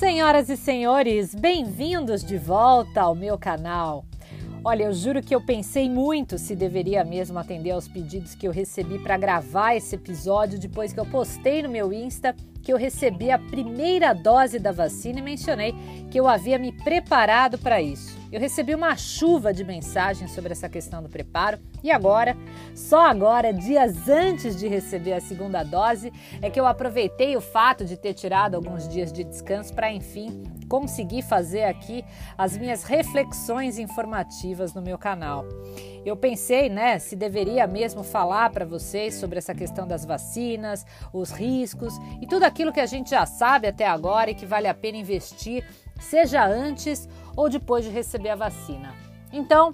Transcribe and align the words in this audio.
Senhoras 0.00 0.48
e 0.48 0.56
senhores, 0.56 1.34
bem-vindos 1.34 2.24
de 2.24 2.38
volta 2.38 3.02
ao 3.02 3.14
meu 3.14 3.36
canal. 3.36 4.02
Olha, 4.64 4.84
eu 4.84 4.94
juro 4.94 5.20
que 5.20 5.34
eu 5.34 5.44
pensei 5.44 5.90
muito 5.90 6.38
se 6.38 6.56
deveria 6.56 7.04
mesmo 7.04 7.38
atender 7.38 7.72
aos 7.72 7.86
pedidos 7.86 8.34
que 8.34 8.48
eu 8.48 8.50
recebi 8.50 8.98
para 8.98 9.18
gravar 9.18 9.74
esse 9.74 9.96
episódio 9.96 10.58
depois 10.58 10.94
que 10.94 10.98
eu 10.98 11.04
postei 11.04 11.60
no 11.60 11.68
meu 11.68 11.92
Insta 11.92 12.34
que 12.62 12.72
eu 12.72 12.78
recebi 12.78 13.30
a 13.30 13.38
primeira 13.38 14.14
dose 14.14 14.58
da 14.58 14.72
vacina 14.72 15.18
e 15.18 15.22
mencionei 15.22 15.74
que 16.10 16.18
eu 16.18 16.26
havia 16.26 16.58
me 16.58 16.72
preparado 16.72 17.58
para 17.58 17.82
isso. 17.82 18.19
Eu 18.32 18.38
recebi 18.38 18.76
uma 18.76 18.96
chuva 18.96 19.52
de 19.52 19.64
mensagens 19.64 20.30
sobre 20.30 20.52
essa 20.52 20.68
questão 20.68 21.02
do 21.02 21.08
preparo 21.08 21.58
e 21.82 21.90
agora, 21.90 22.36
só 22.76 23.06
agora, 23.06 23.52
dias 23.52 24.08
antes 24.08 24.56
de 24.56 24.68
receber 24.68 25.14
a 25.14 25.20
segunda 25.20 25.64
dose, 25.64 26.12
é 26.40 26.48
que 26.48 26.60
eu 26.60 26.64
aproveitei 26.64 27.36
o 27.36 27.40
fato 27.40 27.84
de 27.84 27.96
ter 27.96 28.14
tirado 28.14 28.54
alguns 28.54 28.88
dias 28.88 29.12
de 29.12 29.24
descanso 29.24 29.74
para, 29.74 29.92
enfim, 29.92 30.44
conseguir 30.68 31.22
fazer 31.22 31.64
aqui 31.64 32.04
as 32.38 32.56
minhas 32.56 32.84
reflexões 32.84 33.80
informativas 33.80 34.74
no 34.74 34.80
meu 34.80 34.96
canal. 34.96 35.44
Eu 36.04 36.16
pensei, 36.16 36.68
né, 36.68 37.00
se 37.00 37.16
deveria 37.16 37.66
mesmo 37.66 38.04
falar 38.04 38.50
para 38.50 38.64
vocês 38.64 39.16
sobre 39.16 39.38
essa 39.38 39.54
questão 39.54 39.88
das 39.88 40.04
vacinas, 40.04 40.86
os 41.12 41.32
riscos 41.32 41.94
e 42.22 42.26
tudo 42.28 42.44
aquilo 42.44 42.72
que 42.72 42.80
a 42.80 42.86
gente 42.86 43.10
já 43.10 43.26
sabe 43.26 43.66
até 43.66 43.86
agora 43.86 44.30
e 44.30 44.34
que 44.34 44.46
vale 44.46 44.68
a 44.68 44.74
pena 44.74 44.98
investir, 44.98 45.64
seja 46.00 46.44
antes 46.44 47.08
ou 47.36 47.48
depois 47.48 47.84
de 47.84 47.90
receber 47.90 48.30
a 48.30 48.36
vacina. 48.36 48.94
Então, 49.32 49.72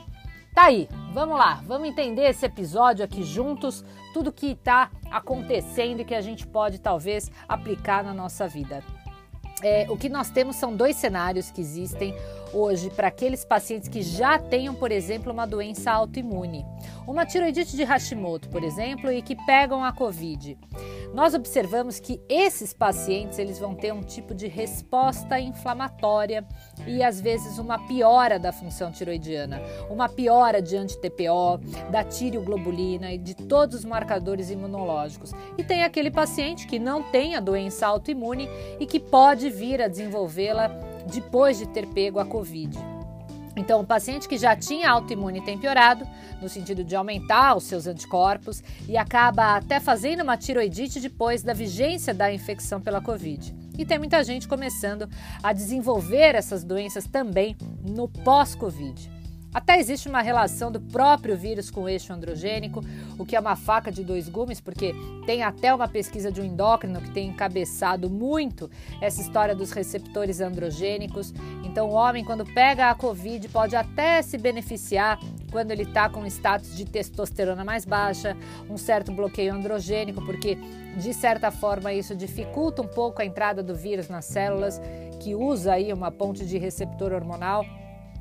tá 0.54 0.64
aí, 0.64 0.88
vamos 1.12 1.38
lá, 1.38 1.62
vamos 1.64 1.88
entender 1.88 2.28
esse 2.28 2.44
episódio 2.44 3.04
aqui 3.04 3.22
juntos, 3.22 3.84
tudo 4.12 4.32
que 4.32 4.52
está 4.52 4.90
acontecendo 5.10 6.00
e 6.00 6.04
que 6.04 6.14
a 6.14 6.20
gente 6.20 6.46
pode 6.46 6.78
talvez 6.78 7.30
aplicar 7.48 8.04
na 8.04 8.12
nossa 8.12 8.46
vida. 8.46 8.82
É, 9.62 9.86
o 9.88 9.96
que 9.96 10.10
nós 10.10 10.28
temos 10.28 10.56
são 10.56 10.76
dois 10.76 10.96
cenários 10.96 11.50
que 11.50 11.62
existem 11.62 12.14
hoje 12.52 12.90
para 12.90 13.08
aqueles 13.08 13.44
pacientes 13.44 13.88
que 13.88 14.02
já 14.02 14.38
tenham, 14.38 14.74
por 14.74 14.92
exemplo, 14.92 15.32
uma 15.32 15.46
doença 15.46 15.90
autoimune. 15.90 16.64
Uma 17.06 17.24
tiroidite 17.24 17.74
de 17.74 17.82
Hashimoto, 17.82 18.50
por 18.50 18.62
exemplo, 18.62 19.10
e 19.10 19.22
que 19.22 19.34
pegam 19.46 19.82
a 19.82 19.92
Covid. 19.92 20.58
Nós 21.16 21.32
observamos 21.32 21.98
que 21.98 22.20
esses 22.28 22.74
pacientes 22.74 23.38
eles 23.38 23.58
vão 23.58 23.74
ter 23.74 23.90
um 23.90 24.02
tipo 24.02 24.34
de 24.34 24.48
resposta 24.48 25.40
inflamatória 25.40 26.46
e 26.86 27.02
às 27.02 27.18
vezes 27.18 27.58
uma 27.58 27.78
piora 27.86 28.38
da 28.38 28.52
função 28.52 28.92
tiroidiana, 28.92 29.62
uma 29.88 30.10
piora 30.10 30.60
de 30.60 30.76
anti-TPO, 30.76 31.56
da 31.90 32.04
tireoglobulina 32.04 33.14
e 33.14 33.16
de 33.16 33.34
todos 33.34 33.76
os 33.76 33.84
marcadores 33.86 34.50
imunológicos. 34.50 35.32
E 35.56 35.64
tem 35.64 35.84
aquele 35.84 36.10
paciente 36.10 36.66
que 36.66 36.78
não 36.78 37.02
tem 37.04 37.34
a 37.34 37.40
doença 37.40 37.86
autoimune 37.86 38.46
e 38.78 38.84
que 38.84 39.00
pode 39.00 39.48
vir 39.48 39.80
a 39.80 39.88
desenvolvê-la 39.88 40.68
depois 41.10 41.56
de 41.56 41.66
ter 41.66 41.86
pego 41.86 42.20
a 42.20 42.26
Covid. 42.26 42.95
Então, 43.56 43.80
o 43.80 43.86
paciente 43.86 44.28
que 44.28 44.36
já 44.36 44.54
tinha 44.54 44.90
autoimune 44.90 45.40
tem 45.40 45.56
piorado, 45.56 46.06
no 46.42 46.48
sentido 46.48 46.84
de 46.84 46.94
aumentar 46.94 47.56
os 47.56 47.64
seus 47.64 47.86
anticorpos 47.86 48.62
e 48.86 48.96
acaba 48.98 49.56
até 49.56 49.80
fazendo 49.80 50.22
uma 50.22 50.36
tiroidite 50.36 51.00
depois 51.00 51.42
da 51.42 51.54
vigência 51.54 52.12
da 52.12 52.32
infecção 52.32 52.80
pela 52.80 53.00
Covid. 53.00 53.54
E 53.78 53.84
tem 53.84 53.98
muita 53.98 54.22
gente 54.22 54.46
começando 54.46 55.08
a 55.42 55.52
desenvolver 55.52 56.34
essas 56.34 56.62
doenças 56.62 57.06
também 57.06 57.56
no 57.82 58.08
pós-Covid. 58.08 59.15
Até 59.52 59.78
existe 59.78 60.08
uma 60.08 60.20
relação 60.20 60.70
do 60.70 60.80
próprio 60.80 61.36
vírus 61.36 61.70
com 61.70 61.82
o 61.82 61.88
eixo 61.88 62.12
androgênico, 62.12 62.84
o 63.18 63.24
que 63.24 63.34
é 63.34 63.40
uma 63.40 63.56
faca 63.56 63.90
de 63.90 64.04
dois 64.04 64.28
gumes, 64.28 64.60
porque 64.60 64.94
tem 65.24 65.42
até 65.42 65.74
uma 65.74 65.88
pesquisa 65.88 66.30
de 66.30 66.40
um 66.40 66.44
endócrino 66.44 67.00
que 67.00 67.10
tem 67.10 67.28
encabeçado 67.28 68.10
muito 68.10 68.70
essa 69.00 69.20
história 69.20 69.54
dos 69.54 69.70
receptores 69.70 70.40
androgênicos. 70.40 71.32
Então, 71.64 71.88
o 71.88 71.92
homem, 71.92 72.24
quando 72.24 72.44
pega 72.44 72.90
a 72.90 72.94
Covid, 72.94 73.48
pode 73.48 73.74
até 73.74 74.20
se 74.20 74.36
beneficiar 74.36 75.18
quando 75.50 75.70
ele 75.70 75.84
está 75.84 76.08
com 76.10 76.26
status 76.26 76.76
de 76.76 76.84
testosterona 76.84 77.64
mais 77.64 77.86
baixa, 77.86 78.36
um 78.68 78.76
certo 78.76 79.10
bloqueio 79.10 79.54
androgênico, 79.54 80.22
porque 80.24 80.58
de 80.98 81.14
certa 81.14 81.50
forma 81.50 81.94
isso 81.94 82.14
dificulta 82.14 82.82
um 82.82 82.86
pouco 82.86 83.22
a 83.22 83.24
entrada 83.24 83.62
do 83.62 83.74
vírus 83.74 84.08
nas 84.08 84.26
células, 84.26 84.80
que 85.20 85.34
usa 85.34 85.72
aí 85.72 85.92
uma 85.92 86.10
ponte 86.10 86.44
de 86.44 86.58
receptor 86.58 87.12
hormonal. 87.12 87.64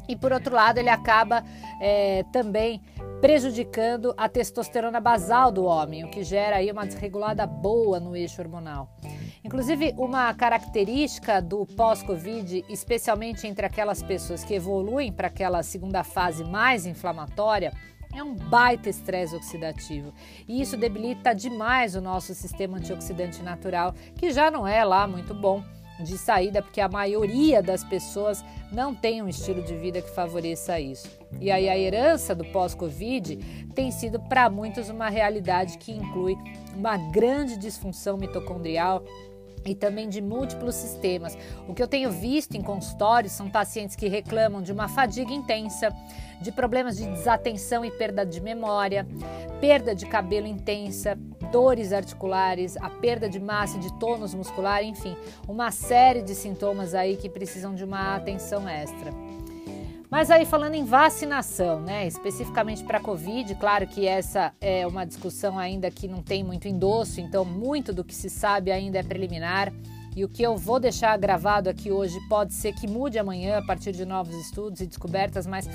E 0.07 0.15
por 0.15 0.31
outro 0.31 0.53
lado, 0.53 0.77
ele 0.77 0.89
acaba 0.89 1.43
é, 1.79 2.23
também 2.31 2.81
prejudicando 3.21 4.13
a 4.17 4.29
testosterona 4.29 4.99
basal 4.99 5.51
do 5.51 5.63
homem, 5.65 6.03
o 6.03 6.09
que 6.09 6.23
gera 6.23 6.57
aí 6.57 6.71
uma 6.71 6.85
desregulada 6.85 7.45
boa 7.47 7.99
no 7.99 8.15
eixo 8.15 8.41
hormonal. 8.41 8.89
Inclusive, 9.43 9.93
uma 9.97 10.33
característica 10.33 11.41
do 11.41 11.65
pós-Covid, 11.65 12.65
especialmente 12.67 13.47
entre 13.47 13.65
aquelas 13.65 14.01
pessoas 14.01 14.43
que 14.43 14.53
evoluem 14.53 15.11
para 15.11 15.27
aquela 15.27 15.63
segunda 15.63 16.03
fase 16.03 16.43
mais 16.43 16.85
inflamatória, 16.85 17.71
é 18.13 18.23
um 18.23 18.33
baita 18.33 18.89
estresse 18.89 19.35
oxidativo. 19.35 20.13
E 20.47 20.61
isso 20.61 20.77
debilita 20.77 21.33
demais 21.33 21.95
o 21.95 22.01
nosso 22.01 22.33
sistema 22.33 22.77
antioxidante 22.77 23.43
natural, 23.43 23.93
que 24.15 24.31
já 24.31 24.49
não 24.49 24.67
é 24.67 24.83
lá 24.83 25.07
muito 25.07 25.33
bom 25.33 25.63
de 25.99 26.17
saída, 26.17 26.61
porque 26.61 26.81
a 26.81 26.89
maioria 26.89 27.61
das 27.61 27.83
pessoas 27.83 28.43
não 28.71 28.93
tem 28.93 29.21
um 29.21 29.27
estilo 29.27 29.61
de 29.61 29.75
vida 29.75 30.01
que 30.01 30.09
favoreça 30.09 30.79
isso. 30.79 31.07
E 31.39 31.49
aí 31.49 31.69
a 31.69 31.77
herança 31.77 32.35
do 32.35 32.43
pós-Covid 32.45 33.37
tem 33.73 33.91
sido 33.91 34.19
para 34.19 34.49
muitos 34.49 34.89
uma 34.89 35.09
realidade 35.09 35.77
que 35.77 35.91
inclui 35.91 36.35
uma 36.75 36.97
grande 36.97 37.57
disfunção 37.57 38.17
mitocondrial 38.17 39.03
e 39.65 39.73
também 39.73 40.07
de 40.07 40.21
múltiplos 40.21 40.75
sistemas. 40.75 41.37
O 41.67 41.73
que 41.73 41.81
eu 41.81 41.87
tenho 41.87 42.11
visto 42.11 42.55
em 42.55 42.61
consultórios 42.61 43.33
são 43.33 43.49
pacientes 43.49 43.95
que 43.95 44.07
reclamam 44.07 44.61
de 44.61 44.71
uma 44.71 44.87
fadiga 44.87 45.33
intensa, 45.33 45.89
de 46.39 46.51
problemas 46.51 46.97
de 46.97 47.07
desatenção 47.07 47.83
e 47.83 47.89
perda 47.89 48.25
de 48.25 48.39
memória, 48.39 49.07
perda 49.59 49.95
de 49.95 50.05
cabelo 50.05 50.45
intensa, 50.45 51.17
dores 51.45 51.93
articulares, 51.93 52.75
a 52.77 52.89
perda 52.89 53.29
de 53.29 53.39
massa 53.39 53.77
e 53.77 53.79
de 53.79 53.93
tônus 53.93 54.33
muscular, 54.33 54.83
enfim, 54.83 55.15
uma 55.47 55.71
série 55.71 56.21
de 56.21 56.35
sintomas 56.35 56.93
aí 56.93 57.15
que 57.15 57.29
precisam 57.29 57.73
de 57.73 57.83
uma 57.83 58.15
atenção 58.15 58.67
extra. 58.67 59.11
Mas 60.09 60.29
aí 60.31 60.45
falando 60.45 60.75
em 60.75 60.85
vacinação, 60.85 61.81
né, 61.81 62.07
especificamente 62.07 62.83
para 62.83 62.99
Covid, 62.99 63.53
claro 63.55 63.87
que 63.87 64.07
essa 64.07 64.53
é 64.61 64.85
uma 64.87 65.05
discussão 65.05 65.57
ainda 65.59 65.91
que 65.91 66.07
não 66.07 66.21
tem 66.21 66.43
muito 66.43 66.67
endosso, 66.67 67.19
então 67.19 67.43
muito 67.43 67.91
do 67.91 68.03
que 68.03 68.13
se 68.13 68.29
sabe 68.29 68.71
ainda 68.71 68.99
é 68.99 69.03
preliminar. 69.03 69.73
E 70.15 70.23
o 70.23 70.29
que 70.29 70.41
eu 70.41 70.55
vou 70.55 70.79
deixar 70.79 71.17
gravado 71.17 71.69
aqui 71.69 71.91
hoje 71.91 72.17
pode 72.29 72.53
ser 72.53 72.73
que 72.73 72.87
mude 72.87 73.19
amanhã 73.19 73.57
a 73.57 73.61
partir 73.61 73.91
de 73.91 74.05
novos 74.05 74.33
estudos 74.35 74.79
e 74.79 74.87
descobertas, 74.87 75.45
mas 75.45 75.67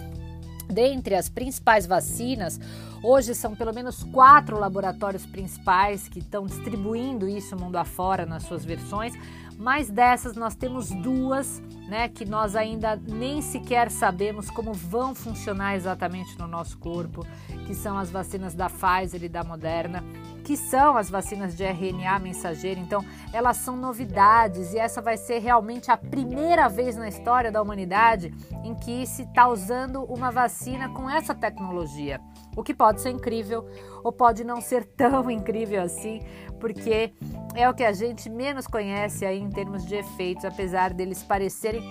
Dentre 0.71 1.17
as 1.17 1.29
principais 1.29 1.87
vacinas, 1.87 2.61
hoje 3.03 3.35
são 3.35 3.57
pelo 3.57 3.75
menos 3.75 4.05
quatro 4.05 4.59
laboratórios 4.59 5.27
principais 5.27 6.09
que 6.09 6.21
estão 6.21 6.47
distribuindo 6.47 7.29
isso 7.29 7.57
mundo 7.57 7.77
afora 7.77 8.25
nas 8.25 8.45
suas 8.45 8.65
versões, 8.65 9.13
mas 9.61 9.91
dessas 9.91 10.35
nós 10.37 10.55
temos 10.55 10.89
duas, 10.89 11.63
né, 11.87 12.09
que 12.09 12.25
nós 12.25 12.57
ainda 12.57 12.97
nem 12.97 13.43
sequer 13.43 13.91
sabemos 13.91 14.49
como 14.49 14.73
vão 14.73 15.15
funcionar 15.15 15.77
exatamente 15.77 16.39
no 16.39 16.47
nosso 16.47 16.79
corpo, 16.79 17.27
que 17.67 17.75
são 17.75 17.99
as 17.99 18.11
vacinas 18.11 18.55
da 18.55 18.71
Pfizer 18.71 19.23
e 19.23 19.29
da 19.29 19.45
Moderna, 19.45 20.03
que 20.45 20.57
são 20.57 20.97
as 20.97 21.11
vacinas 21.11 21.55
de 21.55 21.63
RNA 21.63 22.19
mensageiro. 22.21 22.81
Então, 22.81 23.05
elas 23.35 23.59
são 23.59 23.77
novidades 23.77 24.73
e 24.73 24.79
essa 24.79 25.03
vai 25.03 25.19
ser 25.19 25.41
realmente 25.41 25.91
a 25.91 25.97
primeira 25.97 26.67
vez 26.67 26.97
na 26.97 27.07
história 27.07 27.53
da 27.53 27.61
humanidade 27.61 28.35
em 28.65 28.75
que 28.75 29.07
se 29.07 29.23
está 29.25 29.47
usando 29.47 30.05
uma 30.05 30.31
vacina 30.31 30.89
com 30.89 31.09
essa 31.09 31.35
tecnologia. 31.35 32.19
O 32.57 32.63
que 32.63 32.75
pode 32.75 33.01
ser 33.01 33.11
incrível 33.11 33.67
ou 34.03 34.13
pode 34.13 34.45
não 34.45 34.61
ser 34.61 34.85
tão 34.85 35.29
incrível 35.31 35.83
assim, 35.83 36.21
porque 36.59 37.13
é 37.55 37.69
o 37.69 37.75
que 37.75 37.85
a 37.85 37.93
gente 37.93 38.29
menos 38.29 38.67
conhece 38.67 39.25
aí 39.25 39.39
em 39.39 39.51
termos 39.51 39.85
de 39.85 39.97
efeitos, 39.97 40.45
apesar 40.45 40.93
deles 40.93 41.23
parecerem 41.23 41.83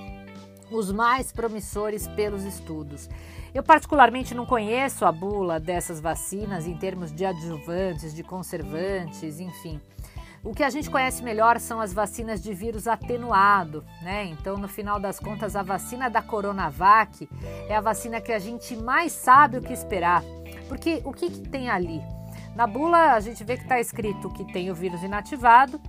os 0.71 0.91
mais 0.91 1.31
promissores 1.31 2.07
pelos 2.07 2.44
estudos. 2.44 3.09
Eu, 3.53 3.63
particularmente, 3.63 4.35
não 4.35 4.45
conheço 4.45 5.06
a 5.06 5.11
bula 5.11 5.59
dessas 5.59 6.00
vacinas 6.00 6.67
em 6.67 6.77
termos 6.77 7.11
de 7.11 7.25
adjuvantes, 7.25 8.13
de 8.13 8.23
conservantes, 8.23 9.39
enfim. 9.39 9.81
O 10.44 10.53
que 10.53 10.63
a 10.63 10.69
gente 10.69 10.89
conhece 10.89 11.21
melhor 11.21 11.59
são 11.59 11.81
as 11.81 11.91
vacinas 11.91 12.41
de 12.41 12.53
vírus 12.53 12.88
atenuado, 12.88 13.83
né? 14.01 14.25
Então, 14.25 14.56
no 14.56 14.69
final 14.69 15.00
das 15.00 15.19
contas, 15.19 15.56
a 15.56 15.63
vacina 15.63 16.09
da 16.09 16.21
Coronavac 16.21 17.27
é 17.67 17.75
a 17.75 17.81
vacina 17.81 18.21
que 18.21 18.31
a 18.31 18.39
gente 18.39 18.75
mais 18.77 19.11
sabe 19.11 19.57
o 19.57 19.61
que 19.61 19.73
esperar. 19.73 20.23
Porque 20.69 21.01
o 21.04 21.12
que, 21.12 21.30
que 21.30 21.50
tem 21.50 21.69
ali? 21.69 22.01
Na 22.56 22.66
bula, 22.68 23.13
a 23.13 23.19
gente 23.19 23.44
vê 23.44 23.57
que 23.57 23.63
está 23.63 23.80
escrito 23.80 24.30
que 24.30 24.45
tem 24.54 24.71
o 24.71 24.75
vírus 24.75 25.04
inativado 25.04 25.81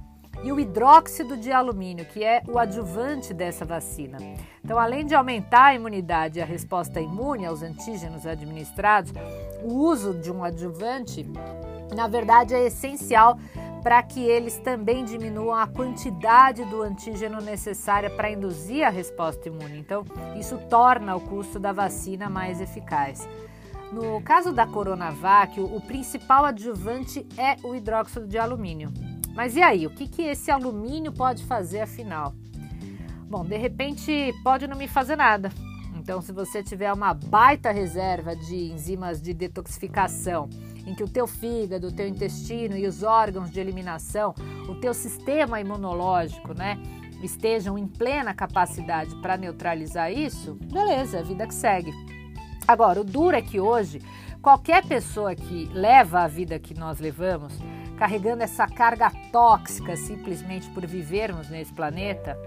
e 0.43 0.51
o 0.51 0.59
hidróxido 0.59 1.37
de 1.37 1.53
alumínio, 1.53 2.07
que 2.07 2.25
é 2.25 2.43
o 2.49 2.59
adjuvante 2.59 3.35
dessa 3.35 3.65
vacina. 3.65 4.17
Então, 4.65 4.79
além 4.79 5.05
de 5.05 5.15
aumentar 5.15 5.67
a 5.67 5.75
imunidade 5.75 6.39
e 6.39 6.43
a 6.43 6.47
resposta 6.47 7.01
imune 7.01 7.45
aos 7.45 7.63
antígenos 7.63 8.27
administrados, 8.27 9.13
o 9.63 9.75
uso 9.75 10.15
de 10.15 10.33
um 10.33 10.43
adjuvante, 10.43 11.27
na 11.95 12.09
verdade, 12.09 12.55
é 12.55 12.67
essencial 12.67 13.39
para 13.83 14.03
que 14.03 14.21
eles 14.21 14.59
também 14.59 15.05
diminuam 15.05 15.55
a 15.55 15.67
quantidade 15.67 16.65
do 16.67 16.83
antígeno 16.83 17.41
necessária 17.41 18.11
para 18.11 18.31
induzir 18.31 18.87
a 18.87 18.91
resposta 18.91 19.49
imune. 19.49 19.79
Então, 19.79 20.05
isso 20.39 20.59
torna 20.71 21.17
o 21.17 21.21
custo 21.21 21.59
da 21.59 21.73
vacina 21.73 22.31
mais 22.31 22.61
eficaz. 22.61 23.29
No 23.93 24.21
caso 24.23 24.53
da 24.53 24.67
Coronavac, 24.67 25.61
o 25.61 25.81
principal 25.81 26.45
adjuvante 26.45 27.27
é 27.37 27.57
o 27.67 27.75
hidróxido 27.75 28.27
de 28.27 28.39
alumínio. 28.39 28.93
Mas 29.35 29.57
e 29.57 29.63
aí, 29.63 29.87
o 29.87 29.91
que, 29.91 30.07
que 30.07 30.23
esse 30.23 30.51
alumínio 30.51 31.13
pode 31.13 31.45
fazer 31.45 31.81
afinal? 31.81 32.33
Bom, 33.29 33.45
de 33.45 33.57
repente 33.57 34.33
pode 34.45 34.67
não 34.67 34.77
me 34.77 34.87
fazer 34.87 35.17
nada. 35.17 35.51
Então, 35.97 36.21
se 36.21 36.33
você 36.33 36.63
tiver 36.63 36.93
uma 36.93 37.13
baita 37.13 37.71
reserva 37.71 38.35
de 38.35 38.73
enzimas 38.73 39.21
de 39.21 39.35
detoxificação, 39.35 40.49
em 40.87 40.95
que 40.95 41.05
o 41.05 41.09
teu 41.09 41.27
fígado, 41.27 41.89
o 41.89 41.93
teu 41.93 42.09
intestino 42.09 42.77
e 42.77 42.87
os 42.87 43.03
órgãos 43.03 43.51
de 43.51 43.61
eliminação, 43.61 44.35
o 44.69 44.75
teu 44.77 44.95
sistema 44.95 45.61
imunológico, 45.61 46.55
né, 46.55 46.79
estejam 47.23 47.77
em 47.77 47.87
plena 47.87 48.33
capacidade 48.33 49.15
para 49.17 49.37
neutralizar 49.37 50.13
isso, 50.13 50.55
beleza, 50.73 51.23
vida 51.23 51.47
que 51.47 51.55
segue. 51.55 51.93
Agora, 52.71 53.01
o 53.01 53.05
duro 53.05 53.37
é 53.37 53.43
que 53.43 53.59
hoje, 53.59 54.01
qualquer 54.41 54.87
pessoa 54.87 55.35
que 55.35 55.69
leva 55.73 56.21
a 56.21 56.29
vida 56.29 56.57
que 56.57 56.73
nós 56.73 57.01
levamos, 57.01 57.53
carregando 57.99 58.45
essa 58.45 58.65
carga 58.65 59.11
tóxica 59.33 59.97
simplesmente 59.97 60.71
por 60.71 60.87
vivermos 60.87 61.51
nesse 61.51 61.73
planeta, 61.75 62.39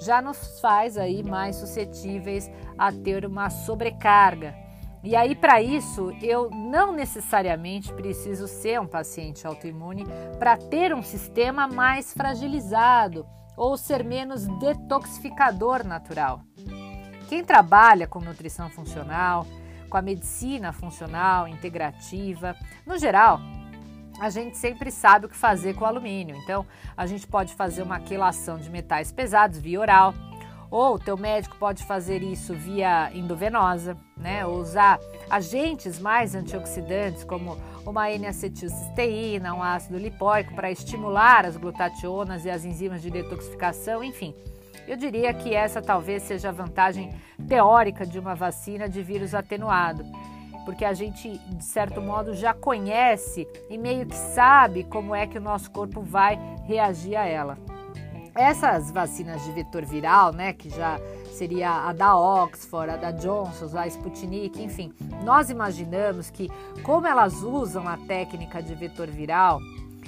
já 0.00 0.22
nos 0.22 0.58
faz 0.60 0.96
aí 0.96 1.22
mais 1.22 1.56
suscetíveis 1.56 2.50
a 2.78 2.90
ter 2.90 3.26
uma 3.26 3.50
sobrecarga. 3.50 4.54
E 5.04 5.14
aí, 5.14 5.34
para 5.34 5.60
isso, 5.60 6.10
eu 6.22 6.48
não 6.48 6.90
necessariamente 6.90 7.92
preciso 7.92 8.48
ser 8.48 8.80
um 8.80 8.86
paciente 8.86 9.46
autoimune 9.46 10.06
para 10.38 10.56
ter 10.56 10.94
um 10.94 11.02
sistema 11.02 11.68
mais 11.68 12.14
fragilizado 12.14 13.26
ou 13.54 13.76
ser 13.76 14.02
menos 14.02 14.46
detoxificador 14.58 15.84
natural. 15.84 16.40
Quem 17.28 17.44
trabalha 17.44 18.06
com 18.06 18.20
nutrição 18.20 18.70
funcional, 18.70 19.44
com 19.96 20.00
a 20.00 20.02
medicina 20.02 20.74
funcional, 20.74 21.48
integrativa, 21.48 22.54
no 22.84 22.98
geral, 22.98 23.40
a 24.20 24.28
gente 24.28 24.58
sempre 24.58 24.90
sabe 24.90 25.24
o 25.24 25.28
que 25.28 25.36
fazer 25.36 25.74
com 25.74 25.84
o 25.84 25.88
alumínio. 25.88 26.36
Então, 26.36 26.66
a 26.94 27.06
gente 27.06 27.26
pode 27.26 27.54
fazer 27.54 27.80
uma 27.80 27.98
quelação 27.98 28.58
de 28.58 28.68
metais 28.68 29.10
pesados 29.10 29.58
via 29.58 29.80
oral, 29.80 30.12
ou 30.70 30.96
o 30.96 30.98
teu 30.98 31.16
médico 31.16 31.56
pode 31.56 31.82
fazer 31.84 32.22
isso 32.22 32.52
via 32.52 33.10
endovenosa, 33.14 33.96
né? 34.18 34.44
Ou 34.44 34.58
usar 34.58 35.00
agentes 35.30 35.98
mais 35.98 36.34
antioxidantes 36.34 37.24
como 37.24 37.56
uma 37.86 38.10
N-acetilcisteína, 38.10 39.54
um 39.54 39.62
ácido 39.62 39.96
lipóico 39.96 40.54
para 40.54 40.70
estimular 40.70 41.46
as 41.46 41.56
glutationas 41.56 42.44
e 42.44 42.50
as 42.50 42.66
enzimas 42.66 43.00
de 43.00 43.10
detoxificação, 43.10 44.04
enfim. 44.04 44.34
Eu 44.86 44.96
diria 44.96 45.32
que 45.34 45.54
essa 45.54 45.80
talvez 45.82 46.22
seja 46.22 46.48
a 46.48 46.52
vantagem 46.52 47.14
teórica 47.48 48.06
de 48.06 48.18
uma 48.18 48.34
vacina 48.34 48.88
de 48.88 49.02
vírus 49.02 49.34
atenuado 49.34 50.04
porque 50.66 50.84
a 50.84 50.92
gente, 50.92 51.38
de 51.38 51.64
certo 51.64 52.02
modo, 52.02 52.34
já 52.34 52.52
conhece 52.52 53.46
e 53.70 53.78
meio 53.78 54.04
que 54.04 54.16
sabe 54.16 54.82
como 54.82 55.14
é 55.14 55.24
que 55.24 55.38
o 55.38 55.40
nosso 55.40 55.70
corpo 55.70 56.02
vai 56.02 56.36
reagir 56.64 57.14
a 57.14 57.24
ela. 57.24 57.56
Essas 58.34 58.90
vacinas 58.90 59.44
de 59.44 59.52
vetor 59.52 59.84
viral, 59.84 60.32
né, 60.32 60.52
que 60.52 60.68
já 60.68 60.98
seria 61.32 61.70
a 61.70 61.92
da 61.92 62.18
Oxford, 62.18 62.90
a 62.90 62.96
da 62.96 63.12
Johnson, 63.12 63.78
a 63.78 63.86
Sputnik, 63.86 64.60
enfim, 64.60 64.92
nós 65.22 65.50
imaginamos 65.50 66.30
que 66.30 66.50
como 66.82 67.06
elas 67.06 67.44
usam 67.44 67.86
a 67.86 67.96
técnica 67.96 68.60
de 68.60 68.74
vetor 68.74 69.06
viral, 69.06 69.60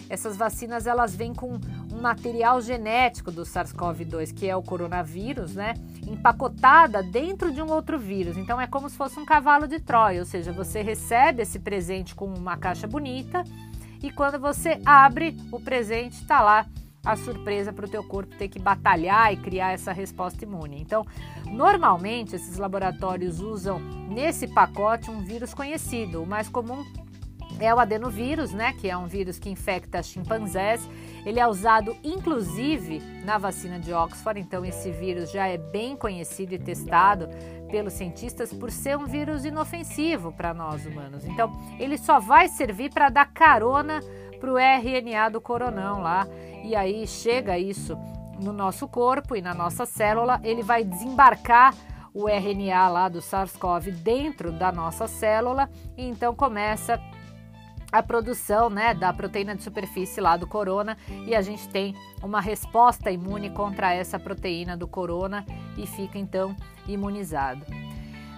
essas 0.08 0.36
vacinas 0.36 0.86
elas 0.86 1.14
vêm 1.14 1.34
com 1.34 1.58
um 1.92 2.00
material 2.00 2.60
genético 2.60 3.30
do 3.30 3.42
SARS-CoV-2, 3.42 4.32
que 4.34 4.48
é 4.48 4.56
o 4.56 4.62
coronavírus, 4.62 5.54
né? 5.54 5.74
Empacotada 6.06 7.02
dentro 7.02 7.52
de 7.52 7.60
um 7.60 7.70
outro 7.70 7.98
vírus. 7.98 8.36
Então 8.36 8.60
é 8.60 8.66
como 8.66 8.88
se 8.88 8.96
fosse 8.96 9.18
um 9.18 9.24
cavalo 9.24 9.68
de 9.68 9.80
Troia, 9.80 10.20
ou 10.20 10.26
seja, 10.26 10.52
você 10.52 10.82
recebe 10.82 11.42
esse 11.42 11.58
presente 11.58 12.14
com 12.14 12.26
uma 12.26 12.56
caixa 12.56 12.86
bonita 12.86 13.44
e 14.02 14.10
quando 14.10 14.38
você 14.38 14.80
abre 14.84 15.36
o 15.50 15.60
presente 15.60 16.20
está 16.20 16.40
lá 16.40 16.66
a 17.04 17.16
surpresa 17.16 17.72
para 17.72 17.86
o 17.86 17.88
teu 17.88 18.04
corpo 18.04 18.36
ter 18.36 18.48
que 18.48 18.58
batalhar 18.58 19.32
e 19.32 19.36
criar 19.36 19.72
essa 19.72 19.92
resposta 19.92 20.44
imune. 20.44 20.80
Então, 20.80 21.06
normalmente 21.46 22.36
esses 22.36 22.56
laboratórios 22.58 23.40
usam 23.40 23.78
nesse 24.08 24.46
pacote 24.46 25.10
um 25.10 25.20
vírus 25.20 25.54
conhecido. 25.54 26.22
O 26.22 26.26
mais 26.26 26.48
comum 26.48 26.84
é 27.60 27.74
o 27.74 27.78
adenovírus, 27.78 28.52
né, 28.52 28.72
que 28.72 28.88
é 28.88 28.96
um 28.96 29.06
vírus 29.06 29.38
que 29.38 29.50
infecta 29.50 30.02
chimpanzés. 30.02 30.88
Ele 31.24 31.40
é 31.40 31.46
usado 31.46 31.96
inclusive 32.04 33.00
na 33.24 33.38
vacina 33.38 33.78
de 33.78 33.92
Oxford, 33.92 34.40
então 34.40 34.64
esse 34.64 34.90
vírus 34.90 35.30
já 35.30 35.46
é 35.46 35.58
bem 35.58 35.96
conhecido 35.96 36.54
e 36.54 36.58
testado 36.58 37.28
pelos 37.70 37.92
cientistas 37.92 38.52
por 38.52 38.70
ser 38.70 38.96
um 38.96 39.06
vírus 39.06 39.44
inofensivo 39.44 40.32
para 40.32 40.54
nós 40.54 40.86
humanos. 40.86 41.24
Então, 41.24 41.52
ele 41.78 41.98
só 41.98 42.18
vai 42.18 42.48
servir 42.48 42.90
para 42.90 43.08
dar 43.08 43.26
carona 43.26 44.00
para 44.40 44.52
o 44.52 44.58
RNA 44.58 45.28
do 45.30 45.40
coronão 45.40 46.00
lá, 46.00 46.26
e 46.64 46.74
aí 46.74 47.06
chega 47.06 47.58
isso 47.58 47.98
no 48.38 48.52
nosso 48.52 48.86
corpo 48.86 49.34
e 49.34 49.42
na 49.42 49.52
nossa 49.52 49.84
célula, 49.84 50.40
ele 50.44 50.62
vai 50.62 50.84
desembarcar 50.84 51.74
o 52.14 52.28
RNA 52.28 52.88
lá 52.88 53.08
do 53.08 53.20
SARS-CoV 53.20 53.92
dentro 53.92 54.50
da 54.52 54.72
nossa 54.72 55.06
célula 55.06 55.68
e 55.96 56.08
então 56.08 56.34
começa 56.34 56.98
a 57.90 58.02
produção 58.02 58.68
né, 58.68 58.94
da 58.94 59.12
proteína 59.12 59.54
de 59.54 59.62
superfície 59.62 60.20
lá 60.20 60.36
do 60.36 60.46
corona 60.46 60.96
e 61.26 61.34
a 61.34 61.42
gente 61.42 61.68
tem 61.68 61.94
uma 62.22 62.40
resposta 62.40 63.10
imune 63.10 63.50
contra 63.50 63.92
essa 63.92 64.18
proteína 64.18 64.76
do 64.76 64.86
corona 64.86 65.44
e 65.76 65.86
fica 65.86 66.18
então 66.18 66.54
imunizado. 66.86 67.64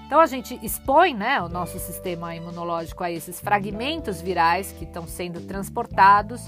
Então 0.07 0.21
a 0.21 0.27
gente 0.27 0.59
expõe 0.65 1.15
né, 1.15 1.41
o 1.41 1.49
nosso 1.49 1.79
sistema 1.79 2.35
imunológico 2.35 3.05
a 3.05 3.11
esses 3.11 3.41
fragmentos 3.41 4.21
virais 4.21 4.73
que 4.73 4.85
estão 4.85 5.07
sendo 5.07 5.41
transportados 5.41 6.43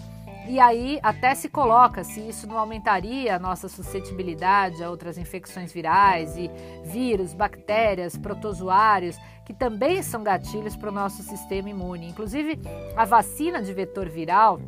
e 0.48 0.58
aí 0.58 0.98
até 1.02 1.34
se 1.34 1.48
coloca 1.48 2.02
se 2.02 2.20
isso 2.20 2.48
não 2.48 2.58
aumentaria 2.58 3.36
a 3.36 3.38
nossa 3.38 3.68
suscetibilidade 3.68 4.82
a 4.82 4.90
outras 4.90 5.16
infecções 5.16 5.72
virais 5.72 6.36
e 6.36 6.50
vírus, 6.84 7.32
bactérias, 7.32 8.16
protozoários, 8.16 9.16
que 9.44 9.52
também 9.52 10.02
são 10.02 10.22
gatilhos 10.22 10.76
para 10.76 10.88
o 10.88 10.92
nosso 10.92 11.22
sistema 11.22 11.70
imune. 11.70 12.08
Inclusive, 12.08 12.60
a 12.96 13.04
vacina 13.04 13.60
de 13.62 13.72
vetor 13.72 14.08
viral, 14.08 14.60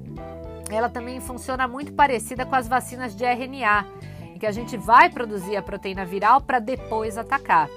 ela 0.70 0.88
também 0.88 1.20
funciona 1.20 1.68
muito 1.68 1.92
parecida 1.92 2.44
com 2.44 2.54
as 2.54 2.66
vacinas 2.66 3.14
de 3.14 3.24
RNA, 3.24 3.86
em 4.34 4.38
que 4.38 4.46
a 4.46 4.52
gente 4.52 4.76
vai 4.76 5.08
produzir 5.08 5.56
a 5.56 5.62
proteína 5.62 6.04
viral 6.04 6.40
para 6.40 6.58
depois 6.58 7.16
atacar. 7.16 7.68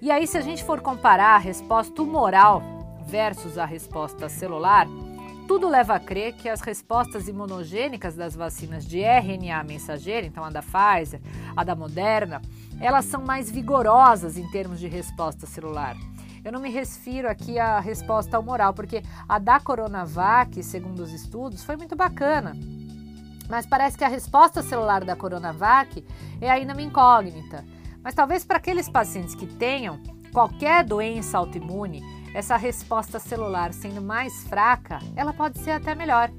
E 0.00 0.10
aí, 0.10 0.26
se 0.26 0.38
a 0.38 0.40
gente 0.40 0.64
for 0.64 0.80
comparar 0.80 1.34
a 1.34 1.38
resposta 1.38 1.94
tumoral 1.94 2.62
versus 3.06 3.58
a 3.58 3.64
resposta 3.64 4.28
celular, 4.28 4.86
tudo 5.50 5.68
leva 5.68 5.96
a 5.96 5.98
crer 5.98 6.34
que 6.34 6.48
as 6.48 6.60
respostas 6.60 7.26
imunogênicas 7.26 8.14
das 8.14 8.36
vacinas 8.36 8.86
de 8.86 9.00
RNA 9.00 9.64
mensageiro, 9.64 10.24
então 10.24 10.44
a 10.44 10.48
da 10.48 10.62
Pfizer, 10.62 11.20
a 11.56 11.64
da 11.64 11.74
Moderna, 11.74 12.40
elas 12.80 13.06
são 13.06 13.20
mais 13.20 13.50
vigorosas 13.50 14.38
em 14.38 14.48
termos 14.52 14.78
de 14.78 14.86
resposta 14.86 15.48
celular. 15.48 15.96
Eu 16.44 16.52
não 16.52 16.60
me 16.60 16.70
refiro 16.70 17.28
aqui 17.28 17.58
à 17.58 17.80
resposta 17.80 18.38
humoral, 18.38 18.72
porque 18.72 19.02
a 19.28 19.40
da 19.40 19.58
Coronavac, 19.58 20.62
segundo 20.62 21.00
os 21.00 21.12
estudos, 21.12 21.64
foi 21.64 21.76
muito 21.76 21.96
bacana. 21.96 22.52
Mas 23.48 23.66
parece 23.66 23.98
que 23.98 24.04
a 24.04 24.08
resposta 24.08 24.62
celular 24.62 25.04
da 25.04 25.16
Coronavac 25.16 26.06
é 26.40 26.48
ainda 26.48 26.74
uma 26.74 26.82
incógnita. 26.82 27.64
Mas 28.04 28.14
talvez 28.14 28.44
para 28.44 28.58
aqueles 28.58 28.88
pacientes 28.88 29.34
que 29.34 29.48
tenham 29.48 30.00
qualquer 30.32 30.84
doença 30.84 31.36
autoimune, 31.36 32.00
essa 32.34 32.56
resposta 32.56 33.18
celular 33.18 33.72
sendo 33.72 34.00
mais 34.00 34.44
fraca, 34.44 34.98
ela 35.16 35.32
pode 35.32 35.58
ser 35.58 35.72
até 35.72 35.94
melhor. 35.94 36.30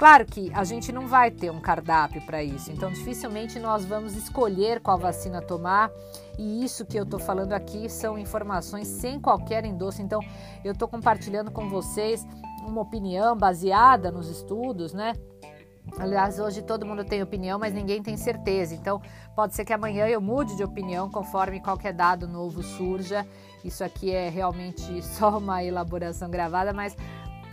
Claro 0.00 0.24
que 0.24 0.50
a 0.54 0.64
gente 0.64 0.90
não 0.92 1.06
vai 1.06 1.30
ter 1.30 1.50
um 1.50 1.60
cardápio 1.60 2.22
para 2.22 2.42
isso, 2.42 2.72
então 2.72 2.90
dificilmente 2.90 3.58
nós 3.58 3.84
vamos 3.84 4.16
escolher 4.16 4.80
qual 4.80 4.96
vacina 4.96 5.42
tomar. 5.42 5.90
E 6.38 6.64
isso 6.64 6.86
que 6.86 6.98
eu 6.98 7.02
estou 7.02 7.20
falando 7.20 7.52
aqui 7.52 7.86
são 7.86 8.18
informações 8.18 8.88
sem 8.88 9.20
qualquer 9.20 9.62
endosso. 9.66 10.00
Então 10.00 10.20
eu 10.64 10.72
estou 10.72 10.88
compartilhando 10.88 11.50
com 11.50 11.68
vocês 11.68 12.26
uma 12.66 12.80
opinião 12.80 13.36
baseada 13.36 14.10
nos 14.10 14.30
estudos, 14.30 14.94
né? 14.94 15.12
Aliás, 15.98 16.38
hoje 16.38 16.62
todo 16.62 16.86
mundo 16.86 17.04
tem 17.04 17.22
opinião, 17.22 17.58
mas 17.58 17.74
ninguém 17.74 18.02
tem 18.02 18.16
certeza. 18.16 18.74
Então, 18.74 19.00
pode 19.34 19.54
ser 19.54 19.64
que 19.64 19.72
amanhã 19.72 20.06
eu 20.06 20.20
mude 20.20 20.56
de 20.56 20.62
opinião 20.62 21.10
conforme 21.10 21.60
qualquer 21.60 21.92
dado 21.92 22.28
novo 22.28 22.62
surja. 22.62 23.26
Isso 23.64 23.84
aqui 23.84 24.10
é 24.10 24.28
realmente 24.28 25.02
só 25.02 25.38
uma 25.38 25.62
elaboração 25.62 26.30
gravada, 26.30 26.72
mas 26.72 26.96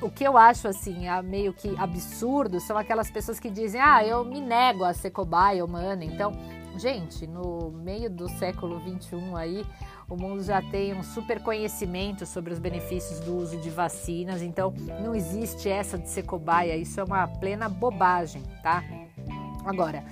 o 0.02 0.10
que 0.10 0.24
eu 0.24 0.38
acho 0.38 0.68
assim, 0.68 1.06
meio 1.24 1.54
que 1.54 1.76
absurdo, 1.78 2.60
são 2.60 2.78
aquelas 2.78 3.10
pessoas 3.10 3.40
que 3.40 3.50
dizem: 3.50 3.82
"Ah, 3.82 4.06
eu 4.06 4.24
me 4.24 4.40
nego 4.40 4.84
a 4.84 4.94
ser 4.94 5.12
cobaia 5.12 5.66
humana". 5.66 6.06
Então, 6.06 6.32
gente, 6.78 7.26
no 7.26 7.72
meio 7.72 8.10
do 8.10 8.30
século 8.30 8.80
21 8.80 9.36
aí, 9.36 9.66
o 10.10 10.16
mundo 10.16 10.42
já 10.44 10.62
tem 10.62 10.94
um 10.94 11.04
super 11.04 11.42
conhecimento 11.42 12.26
sobre 12.26 12.54
os 12.54 12.60
benefícios 12.60 13.20
do 13.20 13.36
uso 13.36 13.58
de 13.58 13.70
vacinas, 13.70 14.42
então 14.42 14.74
não 15.02 15.14
existe 15.14 15.68
essa 15.68 15.98
de 15.98 16.08
ser 16.10 16.24
cobaia, 16.24 16.78
isso 16.78 17.00
é 17.00 17.04
uma 17.04 17.28
plena 17.28 17.68
bobagem, 17.68 18.42
tá? 18.64 18.84
Agora, 19.66 20.04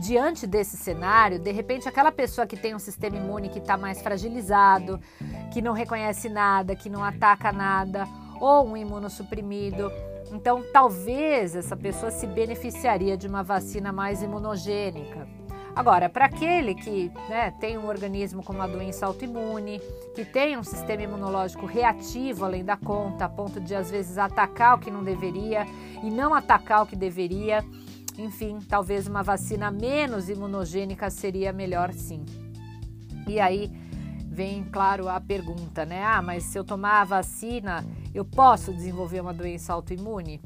diante 0.00 0.46
desse 0.46 0.78
cenário, 0.78 1.38
de 1.38 1.52
repente 1.52 1.86
aquela 1.86 2.10
pessoa 2.10 2.46
que 2.46 2.56
tem 2.56 2.74
um 2.74 2.78
sistema 2.78 3.18
imune 3.18 3.50
que 3.50 3.58
está 3.58 3.76
mais 3.76 4.00
fragilizado, 4.00 4.98
que 5.52 5.60
não 5.60 5.74
reconhece 5.74 6.28
nada, 6.28 6.74
que 6.74 6.88
não 6.88 7.04
ataca 7.04 7.52
nada, 7.52 8.08
ou 8.40 8.66
um 8.66 8.76
imunossuprimido, 8.76 9.92
então 10.32 10.64
talvez 10.72 11.54
essa 11.54 11.76
pessoa 11.76 12.10
se 12.10 12.26
beneficiaria 12.26 13.14
de 13.14 13.28
uma 13.28 13.42
vacina 13.42 13.92
mais 13.92 14.22
imunogênica. 14.22 15.28
Agora, 15.76 16.08
para 16.08 16.24
aquele 16.24 16.74
que 16.74 17.12
né, 17.28 17.54
tem 17.60 17.78
um 17.78 17.86
organismo 17.86 18.42
com 18.42 18.52
uma 18.52 18.66
doença 18.66 19.06
autoimune, 19.06 19.80
que 20.14 20.24
tem 20.24 20.56
um 20.56 20.64
sistema 20.64 21.02
imunológico 21.02 21.64
reativo 21.64 22.44
além 22.44 22.64
da 22.64 22.76
conta, 22.76 23.26
a 23.26 23.28
ponto 23.28 23.60
de 23.60 23.74
às 23.74 23.90
vezes 23.90 24.18
atacar 24.18 24.76
o 24.76 24.80
que 24.80 24.90
não 24.90 25.04
deveria 25.04 25.66
e 26.02 26.10
não 26.10 26.34
atacar 26.34 26.82
o 26.82 26.86
que 26.86 26.96
deveria, 26.96 27.64
enfim, 28.18 28.58
talvez 28.68 29.06
uma 29.06 29.22
vacina 29.22 29.70
menos 29.70 30.28
imunogênica 30.28 31.10
seria 31.10 31.52
melhor 31.52 31.92
sim. 31.92 32.24
E 33.26 33.38
aí 33.38 33.70
vem, 34.26 34.64
claro, 34.64 35.08
a 35.08 35.20
pergunta, 35.20 35.84
né? 35.84 36.02
Ah, 36.04 36.22
mas 36.22 36.44
se 36.44 36.58
eu 36.58 36.64
tomar 36.64 37.00
a 37.02 37.04
vacina, 37.04 37.84
eu 38.14 38.24
posso 38.24 38.72
desenvolver 38.72 39.20
uma 39.20 39.34
doença 39.34 39.72
autoimune? 39.72 40.40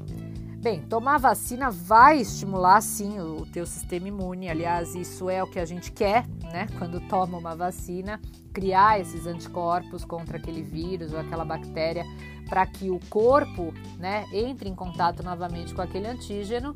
Bem, 0.65 0.81
tomar 0.81 1.19
vacina 1.19 1.69
vai 1.69 2.19
estimular 2.19 2.81
sim 2.81 3.19
o 3.19 3.45
teu 3.45 3.67
sistema 3.67 4.07
imune. 4.07 4.49
Aliás, 4.49 4.95
isso 4.95 5.29
é 5.29 5.43
o 5.43 5.47
que 5.47 5.59
a 5.59 5.65
gente 5.65 5.91
quer, 5.91 6.25
né? 6.51 6.67
Quando 6.79 6.99
toma 7.01 7.37
uma 7.37 7.55
vacina, 7.55 8.19
criar 8.51 8.99
esses 8.99 9.27
anticorpos 9.27 10.03
contra 10.03 10.37
aquele 10.37 10.63
vírus 10.63 11.13
ou 11.13 11.19
aquela 11.19 11.45
bactéria 11.45 12.03
para 12.49 12.65
que 12.65 12.89
o 12.89 12.99
corpo, 13.09 13.73
né, 13.99 14.25
entre 14.31 14.69
em 14.69 14.73
contato 14.75 15.21
novamente 15.21 15.73
com 15.73 15.81
aquele 15.81 16.07
antígeno 16.07 16.75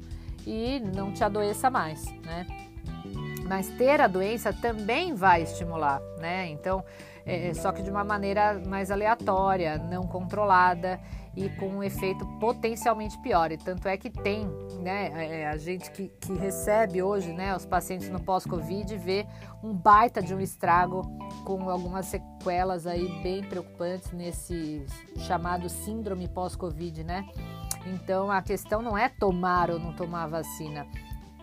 e 0.49 0.79
não 0.79 1.13
te 1.13 1.23
adoeça 1.23 1.69
mais, 1.69 2.03
né? 2.23 2.47
Mas 3.47 3.69
ter 3.69 4.01
a 4.01 4.07
doença 4.07 4.51
também 4.51 5.13
vai 5.13 5.43
estimular, 5.43 6.01
né? 6.19 6.47
Então, 6.49 6.83
é, 7.25 7.53
só 7.53 7.71
que 7.71 7.83
de 7.83 7.91
uma 7.91 8.03
maneira 8.03 8.59
mais 8.65 8.89
aleatória, 8.89 9.77
não 9.77 10.03
controlada 10.03 10.99
e 11.35 11.49
com 11.49 11.67
um 11.67 11.83
efeito 11.83 12.25
potencialmente 12.39 13.17
pior. 13.19 13.51
E 13.51 13.57
tanto 13.57 13.87
é 13.87 13.95
que 13.95 14.09
tem, 14.09 14.47
né, 14.81 15.41
é, 15.41 15.47
a 15.47 15.57
gente 15.57 15.91
que, 15.91 16.09
que 16.19 16.33
recebe 16.33 17.01
hoje, 17.01 17.31
né, 17.31 17.55
os 17.55 17.65
pacientes 17.65 18.09
no 18.09 18.19
pós-Covid 18.19 18.97
vê 18.97 19.27
um 19.63 19.73
baita 19.73 20.21
de 20.21 20.33
um 20.33 20.39
estrago 20.39 21.03
com 21.45 21.69
algumas 21.69 22.07
sequelas 22.07 22.87
aí 22.87 23.07
bem 23.21 23.43
preocupantes 23.43 24.11
nesse 24.11 24.83
chamado 25.17 25.69
síndrome 25.69 26.27
pós-Covid, 26.27 27.03
né? 27.03 27.25
Então 27.85 28.31
a 28.31 28.41
questão 28.41 28.81
não 28.81 28.97
é 28.97 29.09
tomar 29.09 29.69
ou 29.69 29.79
não 29.79 29.93
tomar 29.93 30.23
a 30.23 30.27
vacina. 30.27 30.85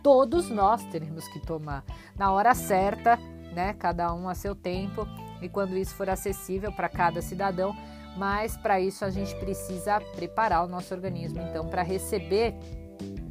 Todos 0.03 0.49
nós 0.49 0.85
teremos 0.85 1.27
que 1.29 1.41
tomar 1.41 1.85
na 2.17 2.31
hora 2.31 2.55
certa, 2.55 3.17
né? 3.53 3.73
Cada 3.75 4.13
um 4.15 4.29
a 4.29 4.35
seu 4.35 4.55
tempo 4.55 5.07
e 5.43 5.49
quando 5.49 5.77
isso 5.77 5.95
for 5.95 6.09
acessível 6.09 6.73
para 6.73 6.89
cada 6.89 7.21
cidadão 7.21 7.75
mas 8.17 8.57
para 8.57 8.81
isso 8.81 9.05
a 9.05 9.11
gente 9.11 9.35
precisa 9.37 10.01
preparar 10.01 10.65
o 10.65 10.69
nosso 10.69 10.95
organismo, 10.95 11.41
então, 11.43 11.69
para 11.69 11.83
receber 11.83 12.55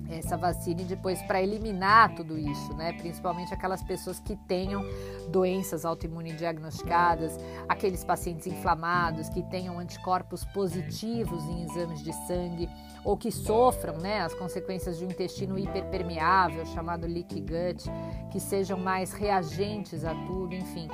essa 0.09 0.37
vacina 0.37 0.81
e 0.81 0.85
depois 0.85 1.19
para 1.23 1.41
eliminar 1.41 2.13
tudo 2.13 2.37
isso, 2.37 2.73
né? 2.75 2.93
Principalmente 2.93 3.51
aquelas 3.51 3.83
pessoas 3.83 4.19
que 4.19 4.35
tenham 4.47 4.85
doenças 5.27 5.85
autoimunes 5.85 6.37
diagnosticadas, 6.37 7.37
aqueles 7.67 8.03
pacientes 8.03 8.47
inflamados 8.47 9.29
que 9.29 9.43
tenham 9.43 9.79
anticorpos 9.79 10.45
positivos 10.45 11.43
em 11.45 11.63
exames 11.63 12.03
de 12.03 12.13
sangue 12.27 12.69
ou 13.03 13.15
que 13.15 13.31
sofram, 13.31 13.97
né, 13.97 14.21
as 14.21 14.33
consequências 14.33 14.97
de 14.97 15.05
um 15.05 15.09
intestino 15.09 15.59
hiperpermeável, 15.59 16.65
chamado 16.65 17.05
leaky 17.05 17.41
gut, 17.41 17.83
que 18.31 18.39
sejam 18.39 18.79
mais 18.79 19.13
reagentes 19.13 20.03
a 20.03 20.13
tudo, 20.25 20.55
enfim. 20.55 20.87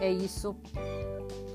É 0.00 0.10
isso 0.10 0.56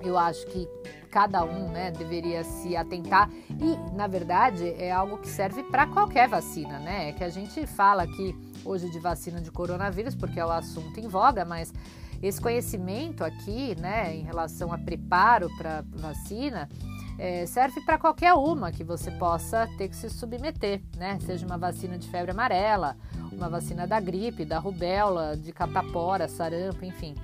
eu 0.02 0.18
acho 0.18 0.46
que 0.48 0.68
cada 1.12 1.44
um 1.44 1.70
né, 1.70 1.92
deveria 1.92 2.44
se 2.44 2.76
atentar 2.76 3.30
e, 3.50 3.96
na 3.96 4.08
verdade, 4.08 4.70
é 4.78 4.92
algo 4.92 5.18
que 5.18 5.28
serve 5.28 5.64
para 5.64 5.88
qualquer 5.88 6.28
vacina, 6.28 6.80
né? 6.80 7.10
É 7.10 7.14
que 7.14 7.24
a 7.24 7.30
gente 7.30 7.66
fala 7.66 8.04
aqui 8.04 8.36
hoje 8.64 8.90
de 8.92 9.00
vacina 9.00 9.42
de 9.42 9.52
coronavírus 9.52 10.16
porque 10.16 10.40
é 10.40 10.46
o 10.46 10.52
assunto 10.52 11.00
em 11.00 11.08
voga, 11.08 11.44
mas 11.44 11.74
esse 12.22 12.40
conhecimento 12.40 13.24
aqui, 13.24 13.76
né, 13.80 14.16
em 14.16 14.24
relação 14.24 14.74
a 14.74 14.78
preparo 14.78 15.50
para 15.58 15.84
vacina, 15.92 16.70
é, 17.18 17.46
serve 17.46 17.82
para 17.82 17.98
qualquer 17.98 18.34
uma 18.34 18.72
que 18.72 18.84
você 18.84 19.12
possa 19.12 19.68
ter 19.78 19.90
que 19.90 19.96
se 19.96 20.10
submeter, 20.10 20.82
né? 20.96 21.20
Seja 21.20 21.46
uma 21.46 21.58
vacina 21.58 21.98
de 21.98 22.08
febre 22.08 22.32
amarela, 22.32 22.96
uma 23.32 23.50
vacina 23.50 23.86
da 23.86 24.00
gripe, 24.00 24.46
da 24.46 24.58
rubéola, 24.58 25.36
de 25.36 25.52
catapora, 25.52 26.30
sarampo, 26.30 26.86
enfim. 26.86 27.16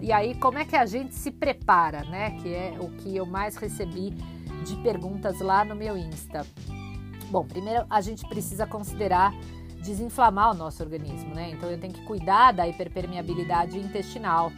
E 0.00 0.10
aí, 0.12 0.34
como 0.34 0.58
é 0.58 0.64
que 0.64 0.74
a 0.74 0.86
gente 0.86 1.14
se 1.14 1.30
prepara, 1.30 2.04
né? 2.04 2.30
Que 2.40 2.54
é 2.54 2.76
o 2.80 2.88
que 2.90 3.14
eu 3.14 3.26
mais 3.26 3.56
recebi 3.56 4.10
de 4.64 4.76
perguntas 4.76 5.40
lá 5.40 5.62
no 5.62 5.74
meu 5.74 5.96
Insta. 5.96 6.46
Bom, 7.30 7.44
primeiro 7.44 7.84
a 7.90 8.00
gente 8.00 8.26
precisa 8.26 8.66
considerar 8.66 9.34
desinflamar 9.84 10.50
o 10.50 10.54
nosso 10.54 10.82
organismo, 10.82 11.34
né? 11.34 11.50
Então 11.50 11.70
eu 11.70 11.78
tenho 11.78 11.92
que 11.92 12.04
cuidar 12.04 12.52
da 12.52 12.66
hiperpermeabilidade 12.66 13.78
intestinal, 13.78 14.50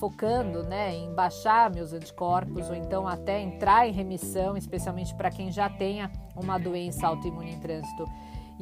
focando, 0.00 0.64
né, 0.64 0.96
em 0.96 1.14
baixar 1.14 1.70
meus 1.70 1.92
anticorpos 1.92 2.68
ou 2.68 2.74
então 2.74 3.06
até 3.06 3.40
entrar 3.40 3.86
em 3.86 3.92
remissão, 3.92 4.56
especialmente 4.56 5.14
para 5.14 5.30
quem 5.30 5.52
já 5.52 5.68
tenha 5.68 6.10
uma 6.34 6.58
doença 6.58 7.06
autoimune 7.06 7.52
em 7.52 7.60
trânsito 7.60 8.04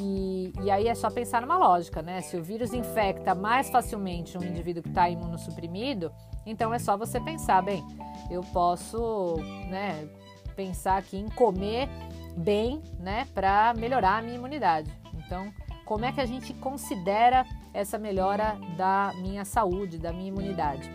e, 0.02 0.52
e, 0.62 0.70
aí 0.70 0.88
é 0.88 0.94
só 0.94 1.10
pensar 1.10 1.42
numa 1.42 1.58
lógica, 1.58 2.00
né? 2.00 2.22
Se 2.22 2.36
o 2.36 2.42
vírus 2.42 2.72
infecta 2.72 3.34
mais 3.34 3.68
facilmente 3.68 4.38
um 4.38 4.42
indivíduo 4.42 4.82
que 4.82 4.88
está 4.88 5.10
imunossuprimido, 5.10 6.10
então 6.46 6.72
é 6.72 6.78
só 6.78 6.96
você 6.96 7.20
pensar, 7.20 7.62
bem, 7.62 7.84
eu 8.30 8.40
posso 8.40 9.36
né, 9.68 10.08
pensar 10.56 10.96
aqui 10.96 11.18
em 11.18 11.28
comer 11.28 11.88
bem, 12.36 12.82
né, 12.98 13.26
para 13.34 13.74
melhorar 13.74 14.18
a 14.18 14.22
minha 14.22 14.36
imunidade. 14.36 14.90
Então, 15.14 15.52
como 15.90 16.04
é 16.04 16.12
que 16.12 16.20
a 16.20 16.24
gente 16.24 16.54
considera 16.54 17.44
essa 17.74 17.98
melhora 17.98 18.56
da 18.76 19.12
minha 19.16 19.44
saúde, 19.44 19.98
da 19.98 20.12
minha 20.12 20.28
imunidade? 20.28 20.88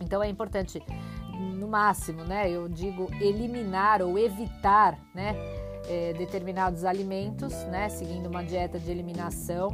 Então 0.00 0.22
é 0.22 0.28
importante, 0.28 0.80
no 1.58 1.66
máximo, 1.66 2.22
né? 2.22 2.48
Eu 2.48 2.68
digo 2.68 3.08
eliminar 3.20 4.00
ou 4.00 4.16
evitar, 4.16 4.96
né? 5.12 5.34
é, 5.88 6.12
determinados 6.12 6.84
alimentos, 6.84 7.52
né, 7.64 7.88
seguindo 7.88 8.26
uma 8.26 8.42
dieta 8.44 8.78
de 8.78 8.90
eliminação. 8.90 9.70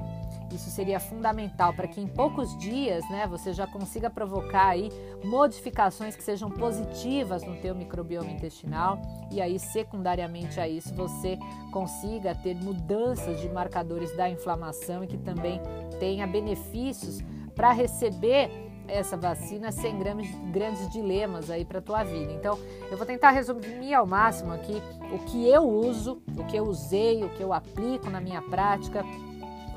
Isso 0.53 0.71
seria 0.71 0.99
fundamental 0.99 1.73
para 1.75 1.87
que 1.87 2.01
em 2.01 2.07
poucos 2.07 2.57
dias, 2.57 3.09
né, 3.11 3.27
você 3.27 3.53
já 3.53 3.67
consiga 3.67 4.09
provocar 4.09 4.69
aí 4.69 4.91
modificações 5.25 6.17
que 6.17 6.23
sejam 6.23 6.51
positivas 6.51 7.43
no 7.43 7.57
teu 7.57 7.75
microbioma 7.75 8.31
intestinal 8.31 9.01
e 9.31 9.41
aí 9.41 9.59
secundariamente 9.59 10.59
a 10.59 10.69
isso 10.69 10.95
você 10.95 11.39
consiga 11.71 12.35
ter 12.35 12.55
mudanças 12.55 13.41
de 13.41 13.49
marcadores 13.49 14.17
da 14.17 14.29
inflamação 14.29 15.05
e 15.05 15.07
que 15.07 15.19
também 15.19 15.61
tenha 16.01 16.27
benefícios 16.27 17.21
para 17.55 17.73
receber 17.73 18.51
essa 18.89 19.17
vacina 19.17 19.71
sem 19.71 19.99
grandes, 19.99 20.35
grandes 20.51 20.89
dilemas 20.91 21.51
aí 21.51 21.65
para 21.65 21.81
tua 21.81 22.03
vida. 22.03 22.33
Então, 22.33 22.59
eu 22.91 22.97
vou 22.97 23.07
tentar 23.07 23.31
resumir 23.31 23.93
ao 23.93 24.07
máximo 24.07 24.53
aqui 24.53 24.83
o 25.13 25.19
que 25.27 25.47
eu 25.47 25.63
uso, 25.63 26.23
o 26.37 26.45
que 26.45 26.57
eu 26.57 26.65
usei, 26.65 27.23
o 27.23 27.29
que 27.29 27.43
eu 27.43 27.53
aplico 27.53 28.09
na 28.09 28.21
minha 28.21 28.41
prática 28.41 29.05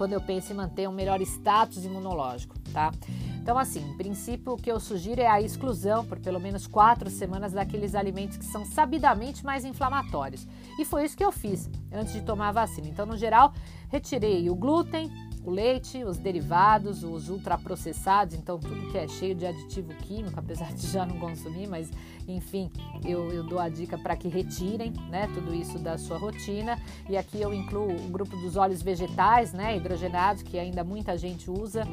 quando 0.01 0.13
eu 0.13 0.21
penso 0.21 0.51
em 0.51 0.55
manter 0.55 0.89
um 0.89 0.91
melhor 0.91 1.21
status 1.21 1.85
imunológico, 1.85 2.57
tá? 2.73 2.91
Então, 3.39 3.55
assim, 3.55 3.87
em 3.87 3.95
princípio, 3.95 4.53
o 4.53 4.57
que 4.57 4.71
eu 4.71 4.79
sugiro 4.79 5.21
é 5.21 5.27
a 5.27 5.39
exclusão 5.39 6.03
por 6.03 6.17
pelo 6.17 6.39
menos 6.39 6.65
quatro 6.65 7.07
semanas 7.07 7.53
daqueles 7.53 7.93
alimentos 7.93 8.35
que 8.35 8.45
são 8.45 8.65
sabidamente 8.65 9.45
mais 9.45 9.63
inflamatórios. 9.63 10.47
E 10.79 10.85
foi 10.85 11.05
isso 11.05 11.15
que 11.15 11.23
eu 11.23 11.31
fiz 11.31 11.69
antes 11.93 12.13
de 12.13 12.23
tomar 12.23 12.49
a 12.49 12.51
vacina. 12.51 12.87
Então, 12.87 13.05
no 13.05 13.15
geral, 13.15 13.53
retirei 13.89 14.49
o 14.49 14.55
glúten, 14.55 15.07
o 15.43 15.49
leite, 15.49 16.03
os 16.03 16.17
derivados, 16.17 17.03
os 17.03 17.29
ultraprocessados, 17.29 18.35
então 18.35 18.59
tudo 18.59 18.91
que 18.91 18.97
é 18.97 19.07
cheio 19.07 19.33
de 19.33 19.45
aditivo 19.45 19.93
químico, 19.95 20.37
apesar 20.39 20.71
de 20.73 20.87
já 20.87 21.05
não 21.05 21.17
consumir, 21.17 21.67
mas 21.67 21.89
enfim, 22.27 22.71
eu, 23.03 23.31
eu 23.31 23.43
dou 23.43 23.59
a 23.59 23.67
dica 23.67 23.97
para 23.97 24.15
que 24.15 24.27
retirem 24.27 24.93
né, 25.09 25.27
tudo 25.33 25.53
isso 25.53 25.79
da 25.79 25.97
sua 25.97 26.17
rotina. 26.17 26.79
E 27.09 27.17
aqui 27.17 27.41
eu 27.41 27.53
incluo 27.53 27.91
o 27.91 28.09
grupo 28.09 28.37
dos 28.37 28.55
óleos 28.55 28.81
vegetais, 28.81 29.53
né, 29.53 29.75
hidrogenados, 29.75 30.43
que 30.43 30.57
ainda 30.57 30.83
muita 30.83 31.17
gente 31.17 31.49
usa 31.49 31.83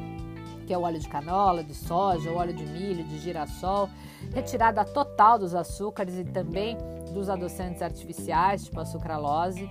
que 0.69 0.73
é 0.73 0.77
o 0.77 0.83
óleo 0.83 0.99
de 0.99 1.09
canola, 1.09 1.63
de 1.63 1.73
soja, 1.73 2.29
o 2.29 2.35
óleo 2.35 2.53
de 2.53 2.63
milho, 2.63 3.03
de 3.03 3.17
girassol, 3.17 3.89
retirada 4.31 4.85
total 4.85 5.39
dos 5.39 5.55
açúcares 5.55 6.15
e 6.15 6.23
também 6.23 6.77
dos 7.11 7.27
adoçantes 7.27 7.81
artificiais, 7.81 8.65
tipo 8.65 8.79
a 8.79 8.85
sucralose. 8.85 9.67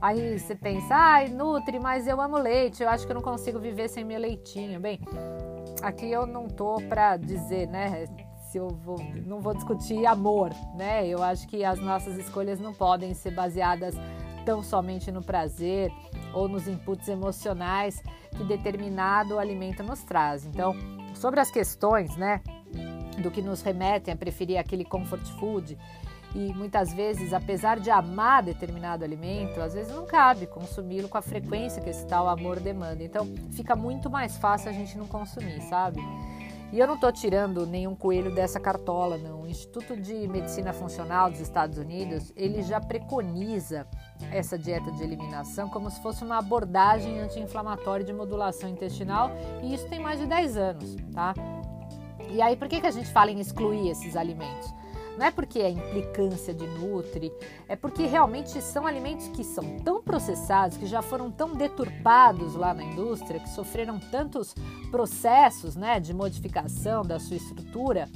Aí 0.00 0.38
você 0.38 0.54
pensa, 0.54 0.94
ai, 0.94 1.28
Nutri, 1.28 1.80
mas 1.80 2.06
eu 2.06 2.20
amo 2.20 2.38
leite, 2.38 2.82
eu 2.82 2.88
acho 2.88 3.04
que 3.04 3.10
eu 3.10 3.14
não 3.14 3.22
consigo 3.22 3.58
viver 3.58 3.88
sem 3.88 4.04
meu 4.04 4.20
leitinho. 4.20 4.78
Bem, 4.78 5.00
aqui 5.82 6.10
eu 6.10 6.26
não 6.26 6.46
tô 6.46 6.76
para 6.88 7.16
dizer, 7.16 7.66
né, 7.66 8.06
se 8.48 8.58
eu 8.58 8.68
vou, 8.68 8.98
não 9.26 9.40
vou 9.40 9.54
discutir 9.54 10.06
amor, 10.06 10.50
né? 10.74 11.06
Eu 11.06 11.22
acho 11.22 11.46
que 11.48 11.64
as 11.64 11.78
nossas 11.80 12.16
escolhas 12.16 12.58
não 12.58 12.72
podem 12.72 13.12
ser 13.12 13.32
baseadas 13.32 13.94
tão 14.46 14.62
somente 14.62 15.12
no 15.12 15.22
prazer 15.22 15.92
ou 16.32 16.48
nos 16.48 16.66
inputs 16.66 17.08
emocionais 17.08 18.02
que 18.36 18.44
determinado 18.44 19.38
alimento 19.38 19.82
nos 19.82 20.02
traz. 20.02 20.46
Então, 20.46 20.74
sobre 21.14 21.40
as 21.40 21.50
questões, 21.50 22.16
né, 22.16 22.40
do 23.20 23.30
que 23.30 23.42
nos 23.42 23.60
remetem 23.62 24.14
a 24.14 24.16
preferir 24.16 24.58
aquele 24.58 24.84
comfort 24.84 25.26
food, 25.38 25.76
e 26.34 26.52
muitas 26.52 26.92
vezes, 26.92 27.32
apesar 27.32 27.78
de 27.78 27.90
amar 27.90 28.42
determinado 28.42 29.04
alimento, 29.04 29.60
às 29.60 29.74
vezes 29.74 29.94
não 29.94 30.06
cabe 30.06 30.46
consumi-lo 30.46 31.08
com 31.08 31.16
a 31.16 31.22
frequência 31.22 31.82
que 31.82 31.88
esse 31.88 32.06
tal 32.06 32.28
amor 32.28 32.60
demanda. 32.60 33.02
Então, 33.02 33.26
fica 33.52 33.74
muito 33.74 34.10
mais 34.10 34.36
fácil 34.36 34.68
a 34.70 34.72
gente 34.72 34.96
não 34.98 35.06
consumir, 35.06 35.60
sabe? 35.62 36.00
E 36.70 36.78
eu 36.78 36.86
não 36.86 36.96
estou 36.96 37.10
tirando 37.10 37.66
nenhum 37.66 37.94
coelho 37.94 38.34
dessa 38.34 38.60
cartola, 38.60 39.16
não. 39.16 39.42
O 39.42 39.48
Instituto 39.48 39.96
de 39.96 40.28
Medicina 40.28 40.74
Funcional 40.74 41.30
dos 41.30 41.40
Estados 41.40 41.78
Unidos, 41.78 42.30
ele 42.36 42.62
já 42.62 42.78
preconiza 42.78 43.86
essa 44.30 44.58
dieta 44.58 44.92
de 44.92 45.02
eliminação 45.02 45.70
como 45.70 45.90
se 45.90 45.98
fosse 46.02 46.22
uma 46.22 46.36
abordagem 46.36 47.20
anti-inflamatória 47.20 48.04
de 48.04 48.12
modulação 48.12 48.68
intestinal, 48.68 49.30
e 49.62 49.72
isso 49.72 49.88
tem 49.88 49.98
mais 49.98 50.20
de 50.20 50.26
10 50.26 50.56
anos, 50.58 50.96
tá? 51.14 51.32
E 52.30 52.42
aí, 52.42 52.54
por 52.54 52.68
que, 52.68 52.82
que 52.82 52.86
a 52.86 52.90
gente 52.90 53.10
fala 53.10 53.30
em 53.30 53.40
excluir 53.40 53.88
esses 53.88 54.14
alimentos? 54.14 54.77
Não 55.18 55.26
é 55.26 55.32
porque 55.32 55.58
é 55.58 55.68
implicância 55.68 56.54
de 56.54 56.64
nutri, 56.64 57.32
é 57.68 57.74
porque 57.74 58.06
realmente 58.06 58.62
são 58.62 58.86
alimentos 58.86 59.26
que 59.26 59.42
são 59.42 59.80
tão 59.80 60.00
processados, 60.00 60.76
que 60.76 60.86
já 60.86 61.02
foram 61.02 61.28
tão 61.28 61.54
deturpados 61.54 62.54
lá 62.54 62.72
na 62.72 62.84
indústria, 62.84 63.40
que 63.40 63.48
sofreram 63.48 63.98
tantos 63.98 64.54
processos 64.92 65.74
né, 65.74 65.98
de 65.98 66.14
modificação 66.14 67.02
da 67.02 67.18
sua 67.18 67.36
estrutura. 67.36 68.08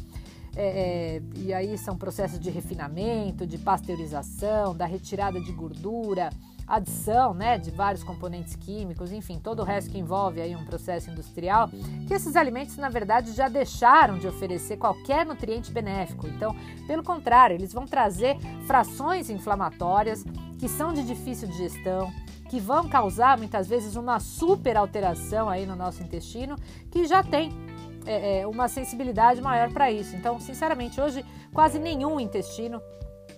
É, 0.55 1.17
é, 1.17 1.23
e 1.39 1.53
aí 1.53 1.77
são 1.77 1.97
processos 1.97 2.39
de 2.39 2.51
refinamento, 2.51 3.47
de 3.49 3.59
pasteurização, 3.59 4.73
da 4.73 4.87
retirada 4.87 5.41
de 5.41 5.51
gordura, 5.51 6.31
adição 6.67 7.35
né, 7.35 7.59
de 7.59 7.71
vários 7.71 8.03
componentes 8.03 8.55
químicos, 8.57 9.13
enfim, 9.13 9.39
todo 9.39 9.61
o 9.61 9.65
resto 9.65 9.91
que 9.91 9.99
envolve 9.99 10.41
aí 10.41 10.55
um 10.55 10.65
processo 10.65 11.11
industrial, 11.11 11.69
que 12.07 12.15
esses 12.15 12.37
alimentos, 12.37 12.77
na 12.77 12.89
verdade, 12.89 13.33
já 13.33 13.49
deixaram 13.49 14.19
de 14.19 14.27
oferecer 14.27 14.77
qualquer 14.77 15.27
nutriente 15.27 15.71
benéfico. 15.71 16.27
Então, 16.27 16.55
pelo 16.87 17.03
contrário, 17.03 17.55
eles 17.55 17.73
vão 17.73 17.87
trazer 17.87 18.37
frações 18.67 19.31
inflamatórias 19.31 20.25
que 20.59 20.69
são 20.69 20.93
de 20.93 21.03
difícil 21.03 21.49
digestão, 21.49 22.13
que 22.49 22.61
vão 22.61 22.89
causar 22.89 23.39
muitas 23.39 23.67
vezes 23.67 23.97
uma 23.97 24.21
super 24.21 24.77
alteração 24.77 25.49
aí 25.49 25.67
no 25.67 25.75
nosso 25.75 26.03
intestino, 26.03 26.57
que 26.91 27.07
já 27.07 27.23
tem 27.23 27.51
é, 28.05 28.41
é 28.41 28.47
uma 28.47 28.69
sensibilidade 28.69 29.41
maior 29.41 29.73
para 29.73 29.91
isso. 29.91 30.15
Então, 30.17 30.39
sinceramente, 30.41 31.01
hoje 31.01 31.25
quase 31.53 31.79
nenhum 31.79 32.19
intestino 32.21 32.81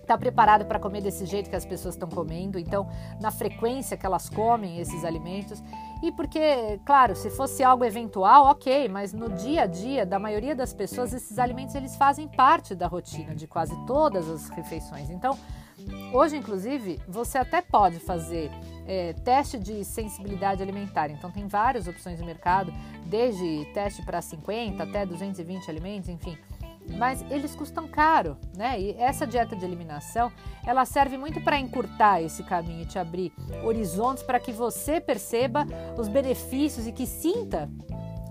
está 0.05 0.17
preparado 0.17 0.65
para 0.67 0.79
comer 0.79 1.01
desse 1.01 1.27
jeito 1.27 1.51
que 1.51 1.57
as 1.57 1.65
pessoas 1.65 1.95
estão 1.95 2.09
comendo, 2.09 2.59
então 2.59 2.89
na 3.21 3.31
frequência 3.31 3.97
que 3.97 4.07
elas 4.07 4.29
comem 4.29 4.79
esses 4.79 5.05
alimentos. 5.05 5.63
E 6.03 6.13
porque, 6.13 6.79
claro, 6.85 7.17
se 7.17 7.31
fosse 7.31 7.63
algo 7.63 7.85
eventual, 7.85 8.47
ok, 8.47 8.89
mas 8.89 9.13
no 9.13 9.31
dia 9.31 9.63
a 9.63 9.67
dia 9.67 10.05
da 10.05 10.19
maioria 10.19 10.55
das 10.55 10.73
pessoas 10.73 11.13
esses 11.13 11.39
alimentos 11.39 11.75
eles 11.75 11.97
fazem 11.97 12.29
parte 12.29 12.75
da 12.75 12.87
rotina 12.87 13.35
de 13.35 13.47
quase 13.47 13.75
todas 13.87 14.29
as 14.29 14.49
refeições. 14.51 15.11
Então, 15.11 15.39
hoje 16.13 16.37
inclusive 16.37 17.01
você 17.09 17.39
até 17.39 17.63
pode 17.63 17.99
fazer 17.99 18.51
é, 18.87 19.15
teste 19.25 19.59
de 19.59 19.85
sensibilidade 19.85 20.63
alimentar. 20.63 21.11
Então 21.11 21.31
tem 21.31 21.47
várias 21.47 21.89
opções 21.89 22.21
no 22.21 22.27
mercado, 22.27 22.73
desde 23.07 23.65
teste 23.73 24.03
para 24.05 24.21
50 24.21 24.83
até 24.83 25.07
220 25.07 25.71
alimentos, 25.71 26.09
enfim 26.09 26.39
mas 26.97 27.25
eles 27.31 27.55
custam 27.55 27.88
caro, 27.88 28.37
né? 28.57 28.81
E 28.81 28.93
essa 28.99 29.26
dieta 29.26 29.57
de 29.57 29.64
eliminação, 29.64 30.31
ela 30.67 30.85
serve 30.85 31.17
muito 31.17 31.41
para 31.43 31.59
encurtar 31.59 32.23
esse 32.23 32.43
caminho 32.43 32.83
e 32.83 32.87
te 32.87 32.99
abrir 32.99 33.33
horizontes 33.64 34.23
para 34.23 34.38
que 34.38 34.53
você 34.53 35.00
perceba 35.00 35.67
os 35.97 36.09
benefícios 36.09 36.87
e 36.87 36.92
que 36.92 37.07
sinta 37.07 37.68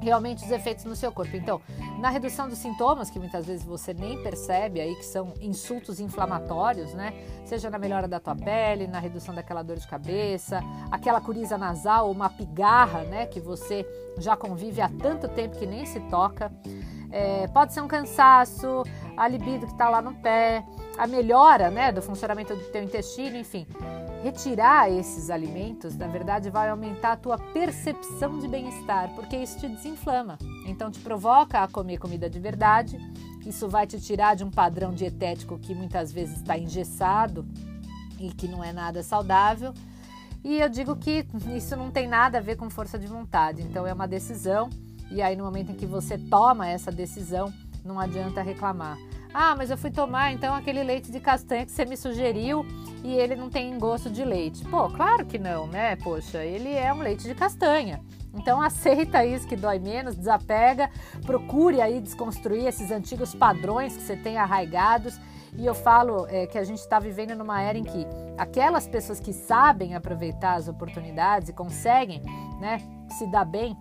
realmente 0.04 0.44
os 0.44 0.52
efeitos 0.52 0.84
no 0.84 0.96
seu 0.96 1.12
corpo. 1.12 1.36
Então, 1.36 1.62
na 2.00 2.10
redução 2.10 2.48
dos 2.50 2.58
sintomas, 2.58 3.10
que 3.10 3.18
muitas 3.18 3.46
vezes 3.46 3.66
você 3.66 3.94
nem 3.94 4.22
percebe 4.22 4.82
aí, 4.82 4.94
que 4.96 5.06
são 5.06 5.34
insultos 5.40 6.00
inflamatórios, 6.00 6.94
né? 6.94 7.14
Seja 7.46 7.70
na 7.70 7.80
melhora 7.80 8.08
da 8.08 8.20
tua 8.20 8.36
pele, 8.36 8.86
na 8.86 9.00
redução 9.00 9.34
daquela 9.34 9.64
dor 9.64 9.78
de 9.78 9.88
cabeça, 9.88 10.62
aquela 10.92 11.22
coriza 11.22 11.58
nasal, 11.58 12.12
uma 12.12 12.30
pigarra, 12.30 13.04
né? 13.04 13.26
Que 13.26 13.40
você 13.40 13.86
já 14.20 14.36
convive 14.36 14.82
há 14.82 14.90
tanto 14.90 15.28
tempo 15.30 15.58
que 15.58 15.66
nem 15.66 15.86
se 15.86 16.00
toca. 16.02 16.52
É, 17.14 17.46
pode 17.50 17.72
ser 17.74 17.82
um 17.82 17.88
cansaço, 17.88 18.84
a 19.16 19.28
libido 19.28 19.68
que 19.68 19.72
está 19.72 19.88
lá 19.88 20.02
no 20.02 20.16
pé, 20.16 20.66
a 20.98 21.06
melhora 21.06 21.70
né, 21.70 21.92
do 21.92 22.02
funcionamento 22.02 22.56
do 22.56 22.64
teu 22.72 22.82
intestino, 22.82 23.38
enfim. 23.38 23.68
Retirar 24.24 24.90
esses 24.90 25.30
alimentos, 25.30 25.96
na 25.96 26.08
verdade, 26.08 26.50
vai 26.50 26.70
aumentar 26.70 27.12
a 27.12 27.16
tua 27.16 27.38
percepção 27.38 28.40
de 28.40 28.48
bem-estar, 28.48 29.14
porque 29.14 29.38
isso 29.38 29.60
te 29.60 29.68
desinflama. 29.68 30.40
Então, 30.66 30.90
te 30.90 31.00
provoca 31.02 31.62
a 31.62 31.68
comer 31.68 32.00
comida 32.00 32.28
de 32.28 32.40
verdade. 32.40 32.98
Isso 33.46 33.70
vai 33.70 33.86
te 33.86 34.02
tirar 34.02 34.36
de 34.36 34.44
um 34.44 34.50
padrão 34.50 34.92
dietético 34.92 35.60
que 35.60 35.76
muitas 35.76 36.12
vezes 36.12 36.38
está 36.38 36.58
engessado 36.58 37.46
e 38.20 38.30
que 38.30 38.48
não 38.48 38.64
é 38.64 38.74
nada 38.74 39.04
saudável. 39.04 39.72
E 40.44 40.60
eu 40.60 40.68
digo 40.68 40.96
que 40.96 41.28
isso 41.56 41.76
não 41.76 41.92
tem 41.92 42.08
nada 42.08 42.40
a 42.40 42.42
ver 42.42 42.56
com 42.56 42.72
força 42.72 42.98
de 42.98 43.06
vontade, 43.06 43.62
então 43.62 43.86
é 43.86 43.94
uma 43.94 44.08
decisão 44.08 44.70
e 45.14 45.22
aí, 45.22 45.36
no 45.36 45.44
momento 45.44 45.72
em 45.72 45.76
que 45.76 45.86
você 45.86 46.18
toma 46.18 46.68
essa 46.68 46.92
decisão, 46.92 47.54
não 47.86 48.00
adianta 48.00 48.42
reclamar. 48.42 48.98
Ah, 49.34 49.56
mas 49.56 49.70
eu 49.72 49.78
fui 49.78 49.90
tomar 49.90 50.32
então 50.32 50.54
aquele 50.54 50.84
leite 50.84 51.12
de 51.12 51.20
castanha 51.20 51.66
que 51.66 51.72
você 51.72 51.86
me 51.86 51.98
sugeriu 51.98 52.66
e 53.04 53.14
ele 53.16 53.36
não 53.36 53.50
tem 53.50 53.78
gosto 53.80 54.10
de 54.10 54.24
leite. 54.24 54.64
Pô, 54.66 54.90
claro 54.90 55.26
que 55.26 55.40
não, 55.40 55.66
né? 55.68 55.96
Poxa, 55.98 56.44
ele 56.44 56.72
é 56.72 56.94
um 56.94 57.00
leite 57.00 57.24
de 57.24 57.34
castanha. 57.34 58.00
Então 58.34 58.62
aceita 58.62 59.26
isso 59.26 59.48
que 59.48 59.56
dói 59.56 59.80
menos, 59.80 60.16
desapega, 60.16 60.90
procure 61.26 61.82
aí 61.82 62.00
desconstruir 62.00 62.66
esses 62.66 62.92
antigos 62.92 63.34
padrões 63.34 63.96
que 63.96 64.04
você 64.04 64.16
tem 64.16 64.38
arraigados. 64.38 65.20
E 65.56 65.66
eu 65.66 65.76
falo 65.76 66.26
é, 66.30 66.48
que 66.48 66.58
a 66.58 66.64
gente 66.64 66.80
está 66.80 67.00
vivendo 67.00 67.36
numa 67.36 67.62
era 67.62 67.78
em 67.78 67.84
que 67.84 68.08
aquelas 68.38 68.88
pessoas 68.88 69.20
que 69.20 69.32
sabem 69.32 69.94
aproveitar 69.94 70.56
as 70.56 70.68
oportunidades 70.68 71.50
e 71.50 71.54
conseguem 71.54 72.24
né, 72.60 72.82
se 73.18 73.28
dar 73.28 73.46
bem 73.46 73.78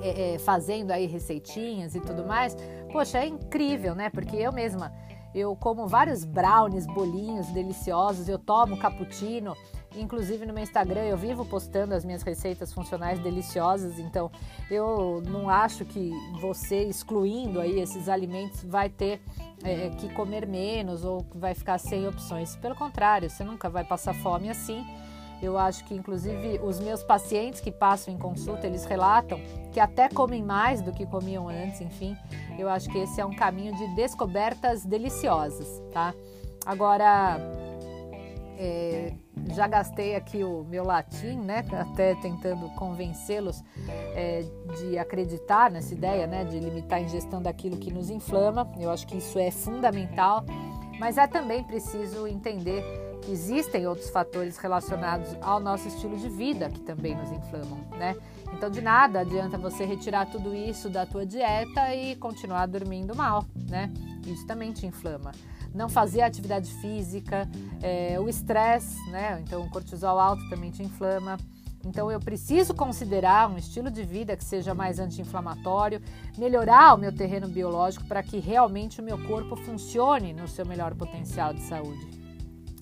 é, 0.00 0.34
é, 0.34 0.38
fazendo 0.38 0.90
aí 0.90 1.06
receitinhas 1.06 1.94
e 1.94 2.00
tudo 2.00 2.24
mais, 2.24 2.56
poxa, 2.90 3.18
é 3.18 3.26
incrível, 3.26 3.94
né? 3.94 4.10
Porque 4.10 4.36
eu 4.36 4.52
mesma, 4.52 4.92
eu 5.34 5.56
como 5.56 5.86
vários 5.86 6.24
brownies, 6.24 6.86
bolinhos 6.86 7.48
deliciosos, 7.48 8.28
eu 8.28 8.38
tomo 8.38 8.78
cappuccino, 8.78 9.56
inclusive 9.96 10.46
no 10.46 10.52
meu 10.52 10.62
Instagram 10.62 11.02
eu 11.02 11.16
vivo 11.16 11.44
postando 11.44 11.94
as 11.94 12.04
minhas 12.04 12.22
receitas 12.22 12.72
funcionais 12.72 13.18
deliciosas, 13.18 13.98
então 13.98 14.30
eu 14.70 15.22
não 15.26 15.50
acho 15.50 15.84
que 15.84 16.10
você 16.40 16.84
excluindo 16.84 17.60
aí 17.60 17.80
esses 17.80 18.08
alimentos 18.08 18.62
vai 18.64 18.88
ter 18.88 19.20
é, 19.64 19.90
que 19.90 20.08
comer 20.10 20.46
menos 20.46 21.04
ou 21.04 21.26
vai 21.34 21.54
ficar 21.54 21.78
sem 21.78 22.06
opções. 22.06 22.56
Pelo 22.56 22.74
contrário, 22.74 23.28
você 23.28 23.42
nunca 23.42 23.68
vai 23.68 23.84
passar 23.84 24.14
fome 24.14 24.48
assim 24.48 24.84
eu 25.42 25.58
acho 25.58 25.84
que, 25.84 25.94
inclusive, 25.94 26.60
os 26.62 26.78
meus 26.78 27.02
pacientes 27.02 27.60
que 27.60 27.72
passam 27.72 28.14
em 28.14 28.16
consulta, 28.16 28.66
eles 28.66 28.84
relatam 28.84 29.40
que 29.72 29.80
até 29.80 30.08
comem 30.08 30.42
mais 30.42 30.80
do 30.80 30.92
que 30.92 31.04
comiam 31.04 31.48
antes, 31.48 31.80
enfim. 31.80 32.16
Eu 32.56 32.68
acho 32.68 32.88
que 32.88 32.98
esse 32.98 33.20
é 33.20 33.26
um 33.26 33.34
caminho 33.34 33.74
de 33.74 33.88
descobertas 33.96 34.84
deliciosas, 34.84 35.82
tá? 35.92 36.14
Agora, 36.64 37.38
é, 38.56 39.14
já 39.52 39.66
gastei 39.66 40.14
aqui 40.14 40.44
o 40.44 40.62
meu 40.62 40.84
latim, 40.84 41.36
né? 41.38 41.64
Até 41.72 42.14
tentando 42.14 42.68
convencê-los 42.76 43.64
é, 44.14 44.44
de 44.78 44.96
acreditar 44.96 45.72
nessa 45.72 45.92
ideia, 45.92 46.28
né? 46.28 46.44
De 46.44 46.60
limitar 46.60 47.00
a 47.00 47.02
ingestão 47.02 47.42
daquilo 47.42 47.76
que 47.76 47.92
nos 47.92 48.10
inflama. 48.10 48.70
Eu 48.78 48.90
acho 48.90 49.08
que 49.08 49.16
isso 49.16 49.40
é 49.40 49.50
fundamental, 49.50 50.44
mas 51.00 51.18
é 51.18 51.26
também 51.26 51.64
preciso 51.64 52.28
entender 52.28 53.11
existem 53.30 53.86
outros 53.86 54.10
fatores 54.10 54.56
relacionados 54.56 55.36
ao 55.40 55.60
nosso 55.60 55.86
estilo 55.88 56.16
de 56.16 56.28
vida 56.28 56.68
que 56.68 56.80
também 56.80 57.14
nos 57.14 57.30
inflamam, 57.30 57.78
né? 57.96 58.16
Então 58.52 58.70
de 58.70 58.80
nada 58.80 59.20
adianta 59.20 59.56
você 59.56 59.84
retirar 59.84 60.26
tudo 60.26 60.54
isso 60.54 60.90
da 60.90 61.06
tua 61.06 61.24
dieta 61.24 61.94
e 61.94 62.16
continuar 62.16 62.66
dormindo 62.66 63.14
mal, 63.14 63.44
né? 63.68 63.92
Isso 64.26 64.46
também 64.46 64.72
te 64.72 64.86
inflama. 64.86 65.32
Não 65.74 65.88
fazer 65.88 66.22
atividade 66.22 66.70
física, 66.74 67.48
é, 67.82 68.18
o 68.20 68.28
estresse, 68.28 68.98
né? 69.10 69.40
Então 69.42 69.62
o 69.62 69.70
cortisol 69.70 70.18
alto 70.18 70.48
também 70.50 70.70
te 70.70 70.82
inflama. 70.82 71.38
Então 71.84 72.10
eu 72.10 72.20
preciso 72.20 72.74
considerar 72.74 73.50
um 73.50 73.56
estilo 73.56 73.90
de 73.90 74.04
vida 74.04 74.36
que 74.36 74.44
seja 74.44 74.74
mais 74.74 74.98
anti-inflamatório, 74.98 76.00
melhorar 76.38 76.94
o 76.94 76.98
meu 76.98 77.12
terreno 77.12 77.48
biológico 77.48 78.04
para 78.04 78.22
que 78.22 78.38
realmente 78.38 79.00
o 79.00 79.04
meu 79.04 79.18
corpo 79.26 79.56
funcione 79.56 80.32
no 80.32 80.46
seu 80.46 80.64
melhor 80.64 80.94
potencial 80.94 81.52
de 81.52 81.62
saúde. 81.62 82.21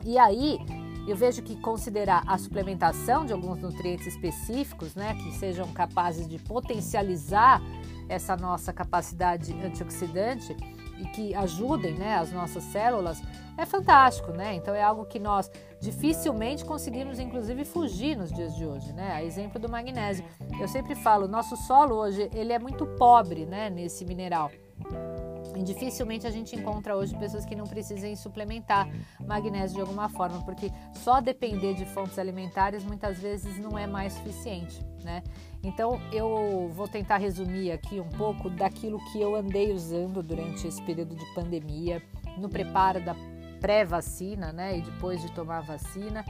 E 0.04 0.18
aí, 0.18 0.58
eu 1.06 1.16
vejo 1.16 1.42
que 1.42 1.56
considerar 1.56 2.22
a 2.26 2.38
suplementação 2.38 3.24
de 3.24 3.32
alguns 3.32 3.60
nutrientes 3.60 4.06
específicos, 4.06 4.94
né, 4.94 5.14
que 5.14 5.32
sejam 5.32 5.66
capazes 5.72 6.28
de 6.28 6.38
potencializar 6.38 7.60
essa 8.08 8.36
nossa 8.36 8.72
capacidade 8.72 9.52
antioxidante, 9.64 10.56
e 11.00 11.04
que 11.06 11.34
ajudem 11.34 11.94
né, 11.94 12.16
as 12.16 12.30
nossas 12.30 12.62
células, 12.64 13.22
é 13.56 13.64
fantástico, 13.66 14.32
né? 14.32 14.54
Então 14.54 14.74
é 14.74 14.82
algo 14.82 15.04
que 15.04 15.18
nós 15.18 15.50
dificilmente 15.80 16.64
conseguimos, 16.64 17.18
inclusive, 17.18 17.64
fugir 17.64 18.16
nos 18.16 18.32
dias 18.32 18.54
de 18.54 18.66
hoje, 18.66 18.92
né? 18.92 19.12
A 19.12 19.24
exemplo 19.24 19.58
do 19.58 19.68
magnésio. 19.68 20.24
Eu 20.60 20.68
sempre 20.68 20.94
falo, 20.94 21.26
nosso 21.26 21.56
solo 21.56 21.94
hoje 21.94 22.30
ele 22.34 22.52
é 22.52 22.58
muito 22.58 22.86
pobre, 22.86 23.46
né, 23.46 23.70
nesse 23.70 24.04
mineral. 24.04 24.50
E 25.56 25.62
dificilmente 25.62 26.26
a 26.26 26.30
gente 26.30 26.54
encontra 26.54 26.96
hoje 26.96 27.16
pessoas 27.16 27.44
que 27.44 27.54
não 27.54 27.66
precisem 27.66 28.14
suplementar 28.14 28.88
magnésio 29.26 29.76
de 29.76 29.80
alguma 29.80 30.08
forma, 30.08 30.42
porque 30.44 30.70
só 30.94 31.20
depender 31.20 31.74
de 31.74 31.84
fontes 31.86 32.18
alimentares 32.18 32.84
muitas 32.84 33.18
vezes 33.18 33.58
não 33.58 33.78
é 33.78 33.86
mais 33.86 34.12
suficiente, 34.12 34.84
né? 35.02 35.22
Então 35.62 36.00
eu 36.12 36.70
vou 36.72 36.88
tentar 36.88 37.18
resumir 37.18 37.72
aqui 37.72 38.00
um 38.00 38.08
pouco 38.08 38.48
daquilo 38.48 38.98
que 39.10 39.20
eu 39.20 39.34
andei 39.34 39.72
usando 39.72 40.22
durante 40.22 40.66
esse 40.66 40.80
período 40.82 41.14
de 41.14 41.34
pandemia, 41.34 42.02
no 42.38 42.48
preparo 42.48 43.04
da 43.04 43.14
pré-vacina, 43.60 44.52
né? 44.52 44.78
E 44.78 44.82
depois 44.82 45.20
de 45.20 45.30
tomar 45.32 45.58
a 45.58 45.62
vacina. 45.62 46.24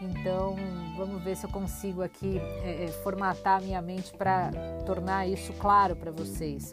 Então, 0.00 0.56
vamos 0.96 1.22
ver 1.22 1.36
se 1.36 1.44
eu 1.44 1.50
consigo 1.50 2.02
aqui 2.02 2.38
é, 2.64 2.88
formatar 3.02 3.60
minha 3.60 3.82
mente 3.82 4.10
para 4.16 4.50
tornar 4.86 5.28
isso 5.28 5.52
claro 5.54 5.94
para 5.94 6.10
vocês. 6.10 6.72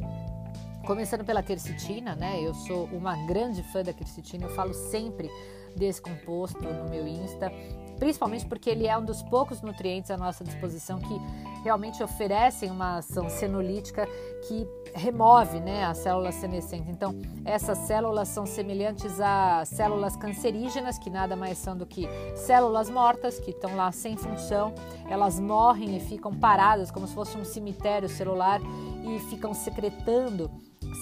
Começando 0.88 1.26
pela 1.26 1.44
quercetina, 1.44 2.16
né? 2.16 2.40
Eu 2.42 2.54
sou 2.54 2.86
uma 2.86 3.14
grande 3.26 3.62
fã 3.62 3.84
da 3.84 3.92
quercetina, 3.92 4.46
eu 4.46 4.56
falo 4.56 4.74
sempre 4.74 5.30
desse 5.76 6.02
composto 6.02 6.62
no 6.62 6.90
meu 6.90 7.06
Insta, 7.06 7.52
principalmente 8.00 8.46
porque 8.46 8.70
ele 8.70 8.88
é 8.88 8.98
um 8.98 9.04
dos 9.04 9.22
poucos 9.22 9.62
nutrientes 9.62 10.10
à 10.10 10.16
nossa 10.16 10.46
disposição 10.46 10.98
que 10.98 11.22
realmente 11.62 12.02
oferecem 12.02 12.72
uma 12.72 13.00
ação 13.00 13.30
senolítica 13.30 14.08
que 14.48 14.66
remove 14.96 15.60
né, 15.60 15.84
as 15.84 15.98
células 15.98 16.36
senescentes. 16.36 16.88
Então, 16.88 17.14
essas 17.44 17.80
células 17.80 18.30
são 18.30 18.46
semelhantes 18.46 19.20
a 19.20 19.66
células 19.66 20.16
cancerígenas, 20.16 20.98
que 20.98 21.10
nada 21.10 21.36
mais 21.36 21.58
são 21.58 21.76
do 21.76 21.86
que 21.86 22.08
células 22.34 22.90
mortas, 22.90 23.42
que 23.42 23.52
estão 23.52 23.76
lá 23.76 23.92
sem 23.92 24.16
função, 24.16 24.74
elas 25.10 25.38
morrem 25.38 25.98
e 25.98 26.00
ficam 26.00 26.34
paradas, 26.34 26.90
como 26.90 27.06
se 27.06 27.14
fosse 27.14 27.38
um 27.38 27.44
cemitério 27.44 28.08
celular, 28.08 28.62
e 29.04 29.20
ficam 29.30 29.54
secretando 29.54 30.50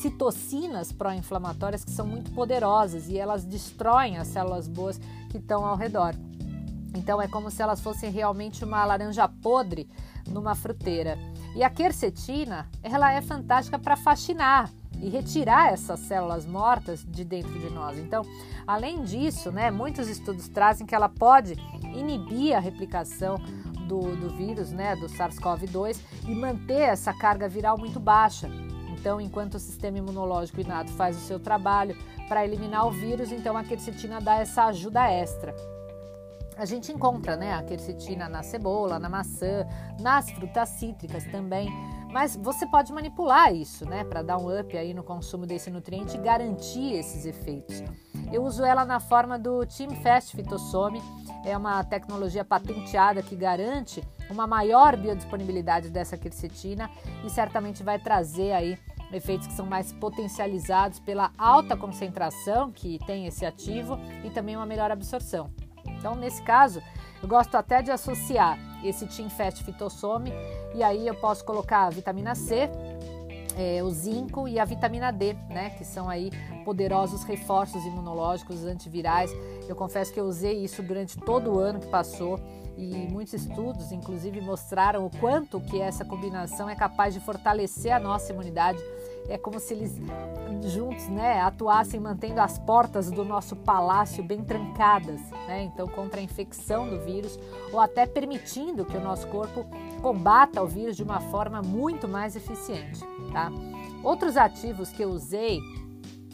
citocinas 0.05 0.91
pró-inflamatórias 0.91 1.83
que 1.83 1.89
são 1.89 2.05
muito 2.05 2.31
poderosas 2.31 3.09
e 3.09 3.17
elas 3.17 3.43
destroem 3.43 4.17
as 4.17 4.27
células 4.27 4.67
boas 4.67 4.99
que 5.31 5.37
estão 5.37 5.65
ao 5.65 5.75
redor. 5.75 6.13
Então 6.95 7.19
é 7.19 7.27
como 7.27 7.49
se 7.49 7.63
elas 7.63 7.81
fossem 7.81 8.11
realmente 8.11 8.63
uma 8.63 8.85
laranja 8.85 9.27
podre 9.27 9.89
numa 10.27 10.53
fruteira. 10.53 11.17
E 11.55 11.63
a 11.63 11.71
quercetina, 11.71 12.69
ela 12.83 13.11
é 13.11 13.19
fantástica 13.19 13.79
para 13.79 13.97
fascinar 13.97 14.71
e 15.01 15.09
retirar 15.09 15.73
essas 15.73 16.01
células 16.01 16.45
mortas 16.45 17.03
de 17.03 17.25
dentro 17.25 17.59
de 17.59 17.71
nós. 17.71 17.97
Então, 17.97 18.21
além 18.67 19.03
disso, 19.03 19.51
né, 19.51 19.71
muitos 19.71 20.07
estudos 20.07 20.47
trazem 20.47 20.85
que 20.85 20.93
ela 20.93 21.09
pode 21.09 21.55
inibir 21.95 22.55
a 22.55 22.59
replicação 22.59 23.37
do, 23.87 24.15
do 24.15 24.29
vírus, 24.37 24.71
né, 24.71 24.95
do 24.95 25.07
SARS-CoV-2 25.07 25.99
e 26.27 26.35
manter 26.35 26.89
essa 26.89 27.11
carga 27.11 27.49
viral 27.49 27.75
muito 27.75 27.99
baixa. 27.99 28.47
Então, 29.05 29.21
enquanto 29.21 29.53
o 29.53 29.59
sistema 29.59 29.99
imunológico 29.99 30.61
inato 30.61 30.91
faz 30.93 31.15
o 31.15 31.19
seu 31.19 31.39
trabalho 31.39 31.95
para 32.27 32.43
eliminar 32.43 32.87
o 32.87 32.91
vírus, 32.91 33.31
então 33.31 33.55
a 33.55 33.63
quercetina 33.63 34.19
dá 34.19 34.37
essa 34.37 34.63
ajuda 34.65 35.07
extra. 35.07 35.55
A 36.57 36.65
gente 36.65 36.91
encontra 36.91 37.37
né, 37.37 37.53
a 37.53 37.61
quercetina 37.61 38.27
na 38.27 38.41
cebola, 38.41 38.97
na 38.97 39.07
maçã, 39.07 39.63
nas 39.99 40.31
frutas 40.31 40.69
cítricas 40.69 41.23
também, 41.25 41.69
mas 42.11 42.35
você 42.35 42.65
pode 42.65 42.91
manipular 42.91 43.53
isso 43.53 43.87
né, 43.87 44.03
para 44.03 44.23
dar 44.23 44.39
um 44.39 44.59
up 44.59 44.75
aí 44.75 44.91
no 44.91 45.03
consumo 45.03 45.45
desse 45.45 45.69
nutriente 45.69 46.17
e 46.17 46.19
garantir 46.19 46.93
esses 46.93 47.27
efeitos. 47.27 47.83
Eu 48.33 48.43
uso 48.43 48.65
ela 48.65 48.85
na 48.85 48.99
forma 48.99 49.37
do 49.37 49.67
Team 49.67 49.91
Fast 50.01 50.35
Fitosome, 50.35 50.99
é 51.45 51.55
uma 51.55 51.83
tecnologia 51.83 52.43
patenteada 52.43 53.21
que 53.21 53.35
garante 53.35 54.03
uma 54.31 54.47
maior 54.47 54.97
biodisponibilidade 54.97 55.91
dessa 55.91 56.17
quercetina 56.17 56.89
e 57.23 57.29
certamente 57.29 57.83
vai 57.83 57.99
trazer 57.99 58.51
aí 58.51 58.79
efeitos 59.15 59.47
que 59.47 59.53
são 59.53 59.65
mais 59.65 59.91
potencializados 59.93 60.99
pela 60.99 61.31
alta 61.37 61.75
concentração 61.75 62.71
que 62.71 62.99
tem 63.05 63.25
esse 63.25 63.45
ativo 63.45 63.97
e 64.23 64.29
também 64.29 64.55
uma 64.55 64.65
melhor 64.65 64.91
absorção. 64.91 65.49
Então, 65.97 66.15
nesse 66.15 66.41
caso, 66.43 66.81
eu 67.21 67.27
gosto 67.27 67.55
até 67.55 67.81
de 67.81 67.91
associar 67.91 68.59
esse 68.83 69.07
Team 69.07 69.29
Fast 69.29 69.63
Fitosome 69.63 70.31
e 70.75 70.83
aí 70.83 71.07
eu 71.07 71.15
posso 71.15 71.43
colocar 71.43 71.85
a 71.85 71.89
vitamina 71.89 72.35
C, 72.35 72.69
é, 73.57 73.81
o 73.81 73.89
zinco 73.89 74.47
e 74.47 74.59
a 74.59 74.65
vitamina 74.65 75.11
D, 75.11 75.33
né, 75.49 75.71
que 75.71 75.85
são 75.85 76.09
aí 76.09 76.29
poderosos 76.63 77.23
reforços 77.23 77.83
imunológicos 77.85 78.65
antivirais. 78.65 79.31
Eu 79.67 79.75
confesso 79.75 80.13
que 80.13 80.19
eu 80.19 80.25
usei 80.25 80.63
isso 80.63 80.83
durante 80.83 81.17
todo 81.17 81.53
o 81.53 81.59
ano 81.59 81.79
que 81.79 81.87
passou 81.87 82.39
e 82.77 83.07
muitos 83.09 83.33
estudos, 83.33 83.91
inclusive, 83.91 84.41
mostraram 84.41 85.05
o 85.05 85.09
quanto 85.09 85.61
que 85.61 85.79
essa 85.79 86.03
combinação 86.03 86.69
é 86.69 86.75
capaz 86.75 87.13
de 87.13 87.21
fortalecer 87.21 87.93
a 87.93 87.99
nossa 87.99 88.33
imunidade. 88.33 88.79
É 89.27 89.37
como 89.37 89.59
se 89.59 89.73
eles 89.73 89.99
juntos, 90.67 91.07
né, 91.07 91.41
atuassem 91.41 91.99
mantendo 91.99 92.39
as 92.39 92.57
portas 92.57 93.11
do 93.11 93.23
nosso 93.23 93.55
palácio 93.55 94.23
bem 94.23 94.43
trancadas, 94.43 95.19
né? 95.47 95.63
Então, 95.63 95.87
contra 95.87 96.19
a 96.19 96.23
infecção 96.23 96.89
do 96.89 96.99
vírus 96.99 97.37
ou 97.71 97.79
até 97.79 98.05
permitindo 98.05 98.85
que 98.85 98.97
o 98.97 99.01
nosso 99.01 99.27
corpo 99.27 99.65
combata 100.01 100.61
o 100.61 100.67
vírus 100.67 100.95
de 100.95 101.03
uma 101.03 101.19
forma 101.19 101.61
muito 101.61 102.07
mais 102.07 102.35
eficiente, 102.35 103.01
tá? 103.31 103.51
Outros 104.03 104.37
ativos 104.37 104.89
que 104.89 105.03
eu 105.03 105.09
usei 105.09 105.59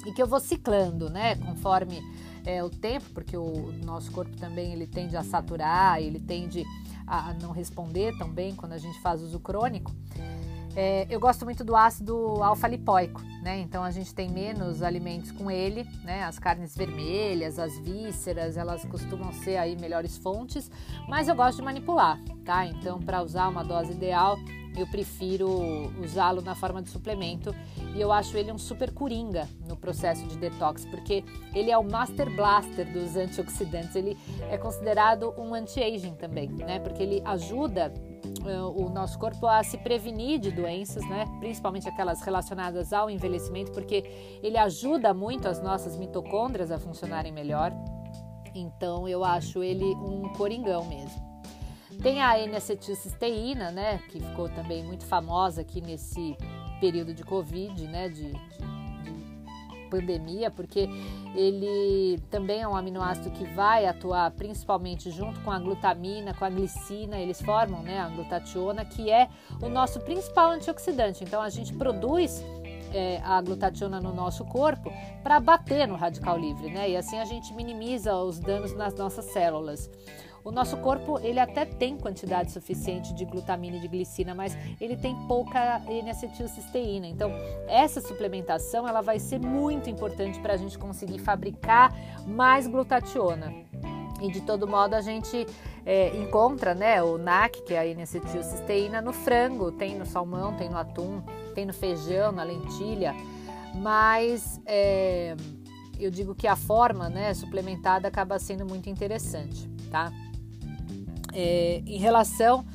e 0.06 0.12
que 0.12 0.22
eu 0.22 0.28
vou 0.28 0.40
ciclando, 0.40 1.10
né, 1.10 1.36
conforme 1.36 2.02
é, 2.46 2.64
o 2.64 2.70
tempo, 2.70 3.06
porque 3.14 3.38
o 3.38 3.72
nosso 3.84 4.12
corpo 4.12 4.36
também 4.38 4.74
ele 4.74 4.88
tende 4.88 5.16
a 5.16 5.24
saturar, 5.24 6.02
ele 6.02 6.20
tende 6.20 6.66
a 7.06 7.34
não 7.42 7.52
responder 7.52 8.18
tão 8.18 8.30
bem 8.30 8.56
quando 8.56 8.74
a 8.74 8.78
gente 8.78 9.00
faz 9.02 9.22
uso 9.22 9.40
crônico. 9.40 9.92
É, 10.76 11.06
eu 11.10 11.20
gosto 11.20 11.44
muito 11.44 11.66
do 11.66 11.76
ácido 11.76 12.42
alfa-lipoico, 12.42 13.22
né? 13.44 13.60
Então 13.60 13.84
a 13.84 13.92
gente 13.92 14.16
tem 14.16 14.30
menos 14.30 14.82
alimentos 14.82 15.32
com 15.32 15.52
ele, 15.52 15.86
né? 16.04 16.24
As 16.24 16.40
carnes 16.40 16.76
vermelhas, 16.76 17.60
as 17.60 17.78
vísceras, 17.80 18.56
elas 18.56 18.86
costumam 18.86 19.34
ser 19.34 19.58
aí 19.58 19.76
melhores 19.76 20.18
fontes, 20.18 20.72
mas 21.10 21.28
eu 21.28 21.36
gosto 21.36 21.58
de 21.58 21.64
manipular, 21.64 22.18
tá? 22.46 22.66
Então 22.66 23.00
para 23.00 23.22
usar 23.22 23.50
uma 23.50 23.64
dose 23.64 23.92
ideal, 23.92 24.38
eu 24.76 24.88
prefiro 24.88 25.92
usá-lo 26.02 26.42
na 26.42 26.56
forma 26.56 26.82
de 26.82 26.90
suplemento 26.90 27.54
e 27.96 28.02
eu 28.02 28.12
acho 28.12 28.38
ele 28.38 28.52
um 28.52 28.58
super 28.58 28.92
coringa 28.92 29.48
no 29.68 29.76
processo 29.76 30.26
de 30.28 30.38
detox, 30.38 30.86
porque 30.86 31.24
ele 31.54 31.70
é 31.70 31.78
o 31.78 31.84
master 31.84 32.34
blaster 32.36 32.92
dos 32.92 33.16
antioxidantes, 33.16 33.96
ele 33.96 34.18
é 34.50 34.58
considerado 34.58 35.34
um 35.38 35.54
anti-aging 35.54 36.16
também, 36.16 36.50
né? 36.50 36.80
Porque 36.80 37.04
ele 37.04 37.22
ajuda 37.26 37.94
uh, 38.42 38.82
o 38.82 38.90
nosso 38.90 39.20
corpo 39.20 39.46
a 39.46 39.64
se 39.64 39.78
prevenir 39.78 40.40
de 40.40 40.52
doenças, 40.52 41.08
né? 41.10 41.26
Principalmente 41.40 41.88
aquelas 41.88 42.22
relacionadas 42.22 42.94
ao 42.94 43.10
envelhecimento, 43.10 43.72
porque 43.72 44.04
ele 44.42 44.58
ajuda 44.58 45.14
muito 45.14 45.48
as 45.48 45.62
nossas 45.62 45.98
mitocôndrias 45.98 46.72
a 46.72 46.80
funcionarem 46.80 47.32
melhor. 47.32 47.74
Então 48.54 49.08
eu 49.08 49.24
acho 49.24 49.64
ele 49.64 49.86
um 49.86 50.32
coringão 50.34 50.86
mesmo. 50.86 51.31
Tem 52.02 52.20
a 52.22 52.40
N-acetilcisteína, 52.40 53.72
né, 53.72 54.00
que 54.10 54.20
ficou 54.20 54.50
também 54.50 54.84
muito 54.84 55.06
famosa 55.06 55.62
aqui 55.62 55.80
nesse 55.82 56.36
período 56.80 57.14
de 57.14 57.24
Covid, 57.24 57.88
né, 57.88 58.10
de, 58.10 58.32
de, 58.32 58.34
de 58.34 59.90
pandemia, 59.90 60.50
porque 60.50 60.90
ele 61.36 62.20
também 62.32 62.62
é 62.62 62.68
um 62.68 62.76
aminoácido 62.76 63.30
que 63.30 63.46
vai 63.54 63.86
atuar 63.86 64.32
principalmente 64.32 65.12
junto 65.12 65.40
com 65.42 65.52
a 65.52 65.60
glutamina, 65.60 66.34
com 66.34 66.44
a 66.44 66.50
glicina, 66.50 67.18
eles 67.18 67.40
formam 67.40 67.84
né, 67.84 68.00
a 68.00 68.10
glutationa, 68.10 68.84
que 68.84 69.12
é 69.12 69.30
o 69.62 69.70
nosso 69.70 70.00
principal 70.00 70.50
antioxidante. 70.50 71.24
Então 71.24 71.40
a 71.40 71.50
gente 71.50 71.72
produz 71.74 72.44
é, 72.94 73.22
a 73.24 73.40
glutationa 73.42 74.00
no 74.02 74.14
nosso 74.14 74.44
corpo 74.46 74.92
para 75.24 75.40
bater 75.40 75.88
no 75.88 75.96
radical 75.96 76.38
livre, 76.38 76.70
né? 76.70 76.90
E 76.90 76.98
assim 76.98 77.18
a 77.20 77.26
gente 77.26 77.54
minimiza 77.54 78.16
os 78.16 78.40
danos 78.40 78.74
nas 78.74 78.94
nossas 78.96 79.26
células. 79.26 79.90
O 80.44 80.52
nosso 80.52 80.78
corpo 80.78 81.20
ele 81.20 81.40
até 81.40 81.66
tem 81.66 81.98
quantidade 81.98 82.52
suficiente 82.52 83.14
de 83.14 83.26
glutamina 83.26 83.78
e 83.78 83.80
de 83.80 83.88
glicina, 83.88 84.34
mas 84.34 84.58
ele 84.80 84.98
tem 84.98 85.16
pouca 85.28 85.82
N-acetilcisteína. 85.88 87.08
Então, 87.08 87.32
essa 87.68 88.02
suplementação 88.02 88.88
ela 88.88 89.02
vai 89.02 89.20
ser 89.20 89.40
muito 89.40 89.90
importante 89.90 90.40
para 90.40 90.54
a 90.54 90.58
gente 90.58 90.78
conseguir 90.78 91.20
fabricar 91.20 91.94
mais 92.26 92.68
glutationa. 92.68 93.54
E 94.20 94.32
de 94.32 94.42
todo 94.42 94.68
modo 94.68 94.94
a 94.94 95.02
gente 95.02 95.48
é, 95.86 96.16
encontra 96.16 96.76
né, 96.76 97.02
o 97.02 97.18
NAC, 97.18 97.64
que 97.64 97.74
é 97.74 97.80
a 97.80 97.88
N-acetilcisteína, 97.88 99.02
no 99.02 99.14
frango, 99.14 99.72
tem 99.72 99.98
no 99.98 100.06
salmão, 100.06 100.56
tem 100.56 100.70
no 100.70 100.78
atum, 100.78 101.22
tem 101.56 101.66
no 101.66 101.74
feijão, 101.74 102.32
na 102.32 102.44
lentilha. 102.44 103.16
Mas 103.76 104.62
é, 104.66 105.36
eu 106.00 106.12
digo 106.12 106.36
que 106.36 106.48
a 106.48 106.56
forma 106.56 107.10
né, 107.10 107.34
suplementada 107.34 108.08
acaba 108.08 108.38
sendo 108.38 108.66
muito 108.66 108.90
interessante, 108.90 109.68
tá? 109.90 110.12
É, 111.34 111.82
em 111.86 111.98
relação 111.98 112.66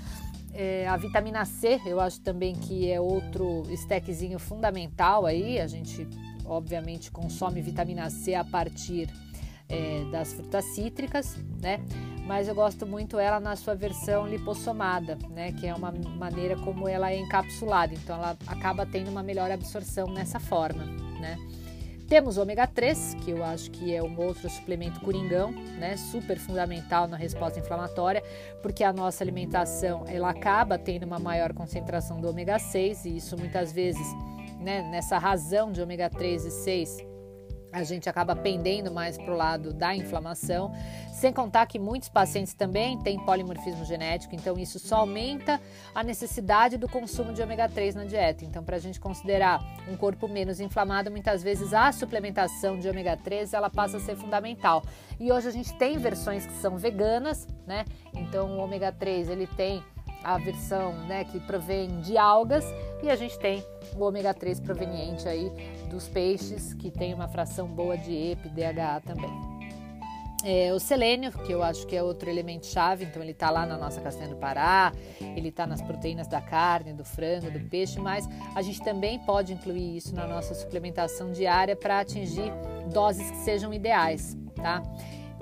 é, 0.52 0.86
à 0.88 0.96
vitamina 0.96 1.44
C, 1.44 1.80
eu 1.84 2.00
acho 2.00 2.20
também 2.20 2.54
que 2.54 2.90
é 2.90 3.00
outro 3.00 3.62
stackzinho 3.70 4.38
fundamental 4.38 5.26
aí, 5.26 5.60
a 5.60 5.66
gente 5.66 6.06
obviamente 6.44 7.10
consome 7.10 7.60
vitamina 7.60 8.08
C 8.08 8.34
a 8.34 8.44
partir 8.44 9.08
é, 9.68 10.04
das 10.10 10.32
frutas 10.32 10.64
cítricas, 10.66 11.36
né? 11.60 11.80
Mas 12.26 12.48
eu 12.48 12.54
gosto 12.54 12.86
muito 12.86 13.18
ela 13.18 13.38
na 13.38 13.54
sua 13.54 13.74
versão 13.74 14.26
lipossomada, 14.26 15.18
né? 15.30 15.52
Que 15.52 15.66
é 15.66 15.74
uma 15.74 15.92
maneira 15.92 16.56
como 16.56 16.88
ela 16.88 17.10
é 17.10 17.18
encapsulada, 17.18 17.92
então 17.94 18.16
ela 18.16 18.36
acaba 18.46 18.86
tendo 18.86 19.10
uma 19.10 19.22
melhor 19.22 19.50
absorção 19.50 20.06
nessa 20.08 20.40
forma, 20.40 20.84
né? 21.20 21.36
Temos 22.08 22.36
o 22.38 22.42
ômega 22.42 22.68
3, 22.68 23.16
que 23.24 23.32
eu 23.32 23.42
acho 23.42 23.68
que 23.70 23.92
é 23.92 24.00
um 24.00 24.16
outro 24.20 24.48
suplemento 24.48 25.00
coringão, 25.00 25.50
né? 25.50 25.96
Super 25.96 26.38
fundamental 26.38 27.08
na 27.08 27.16
resposta 27.16 27.58
inflamatória, 27.58 28.22
porque 28.62 28.84
a 28.84 28.92
nossa 28.92 29.24
alimentação 29.24 30.04
ela 30.06 30.30
acaba 30.30 30.78
tendo 30.78 31.02
uma 31.02 31.18
maior 31.18 31.52
concentração 31.52 32.20
do 32.20 32.28
ômega 32.28 32.60
6 32.60 33.06
e 33.06 33.16
isso 33.16 33.36
muitas 33.36 33.72
vezes, 33.72 34.06
né, 34.60 34.82
nessa 34.88 35.18
razão 35.18 35.72
de 35.72 35.82
ômega 35.82 36.08
3 36.08 36.44
e 36.44 36.50
6 36.52 37.15
a 37.72 37.82
gente 37.82 38.08
acaba 38.08 38.34
pendendo 38.34 38.90
mais 38.90 39.18
para 39.18 39.32
o 39.32 39.36
lado 39.36 39.72
da 39.72 39.94
inflamação, 39.94 40.72
sem 41.12 41.32
contar 41.32 41.66
que 41.66 41.78
muitos 41.78 42.08
pacientes 42.08 42.54
também 42.54 42.98
têm 42.98 43.18
polimorfismo 43.24 43.84
genético, 43.84 44.34
então 44.34 44.58
isso 44.58 44.78
só 44.78 44.96
aumenta 44.96 45.60
a 45.94 46.02
necessidade 46.02 46.76
do 46.76 46.88
consumo 46.88 47.32
de 47.32 47.42
ômega 47.42 47.68
3 47.68 47.94
na 47.94 48.04
dieta. 48.04 48.44
Então, 48.44 48.62
para 48.62 48.76
a 48.76 48.78
gente 48.78 49.00
considerar 49.00 49.62
um 49.88 49.96
corpo 49.96 50.28
menos 50.28 50.60
inflamado, 50.60 51.10
muitas 51.10 51.42
vezes 51.42 51.72
a 51.72 51.90
suplementação 51.92 52.78
de 52.78 52.88
ômega 52.88 53.16
3 53.16 53.52
ela 53.52 53.70
passa 53.70 53.96
a 53.96 54.00
ser 54.00 54.16
fundamental. 54.16 54.82
E 55.18 55.32
hoje 55.32 55.48
a 55.48 55.52
gente 55.52 55.72
tem 55.74 55.98
versões 55.98 56.46
que 56.46 56.52
são 56.54 56.76
veganas, 56.76 57.46
né? 57.66 57.84
Então, 58.14 58.58
o 58.58 58.58
ômega 58.58 58.92
3 58.92 59.28
ele 59.30 59.46
tem 59.46 59.82
a 60.22 60.38
versão 60.38 60.92
né, 61.06 61.24
que 61.24 61.38
provém 61.40 62.00
de 62.00 62.16
algas 62.18 62.64
e 63.02 63.10
a 63.10 63.16
gente 63.16 63.38
tem 63.38 63.64
o 63.96 64.04
ômega 64.04 64.34
3 64.34 64.60
proveniente 64.60 65.28
aí 65.28 65.50
dos 65.88 66.08
peixes, 66.08 66.74
que 66.74 66.90
tem 66.90 67.14
uma 67.14 67.28
fração 67.28 67.68
boa 67.68 67.96
de 67.96 68.12
EPA 68.12 68.48
e 68.48 68.50
DHA 68.50 69.00
também. 69.00 69.56
É, 70.44 70.72
o 70.72 70.78
selênio, 70.78 71.32
que 71.32 71.50
eu 71.50 71.62
acho 71.62 71.86
que 71.86 71.96
é 71.96 72.02
outro 72.02 72.30
elemento 72.30 72.66
chave, 72.66 73.04
então 73.04 73.20
ele 73.20 73.32
está 73.32 73.50
lá 73.50 73.66
na 73.66 73.76
nossa 73.76 74.00
castanha 74.00 74.28
do 74.28 74.36
Pará, 74.36 74.92
ele 75.20 75.48
está 75.48 75.66
nas 75.66 75.82
proteínas 75.82 76.28
da 76.28 76.40
carne, 76.40 76.92
do 76.92 77.04
frango, 77.04 77.50
do 77.50 77.58
peixe, 77.68 77.98
mas 77.98 78.28
a 78.54 78.62
gente 78.62 78.80
também 78.80 79.18
pode 79.18 79.52
incluir 79.52 79.96
isso 79.96 80.14
na 80.14 80.26
nossa 80.26 80.54
suplementação 80.54 81.32
diária 81.32 81.74
para 81.74 81.98
atingir 81.98 82.52
doses 82.92 83.28
que 83.28 83.38
sejam 83.38 83.74
ideais, 83.74 84.36
tá? 84.54 84.82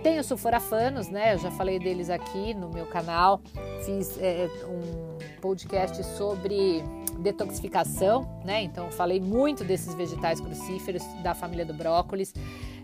Tem 0.04 0.18
os 0.18 0.26
sulforafanos, 0.26 1.08
né? 1.08 1.32
Eu 1.32 1.38
já 1.38 1.50
falei 1.50 1.78
deles 1.78 2.10
aqui 2.10 2.52
no 2.52 2.68
meu 2.68 2.84
canal. 2.84 3.40
Fiz 3.86 4.18
é, 4.20 4.50
um 4.68 5.40
podcast 5.40 6.04
sobre 6.18 6.84
detoxificação, 7.20 8.28
né? 8.44 8.62
Então 8.62 8.90
falei 8.90 9.18
muito 9.18 9.64
desses 9.64 9.94
vegetais 9.94 10.40
crucíferos 10.40 11.02
da 11.22 11.34
família 11.34 11.64
do 11.64 11.72
brócolis. 11.72 12.34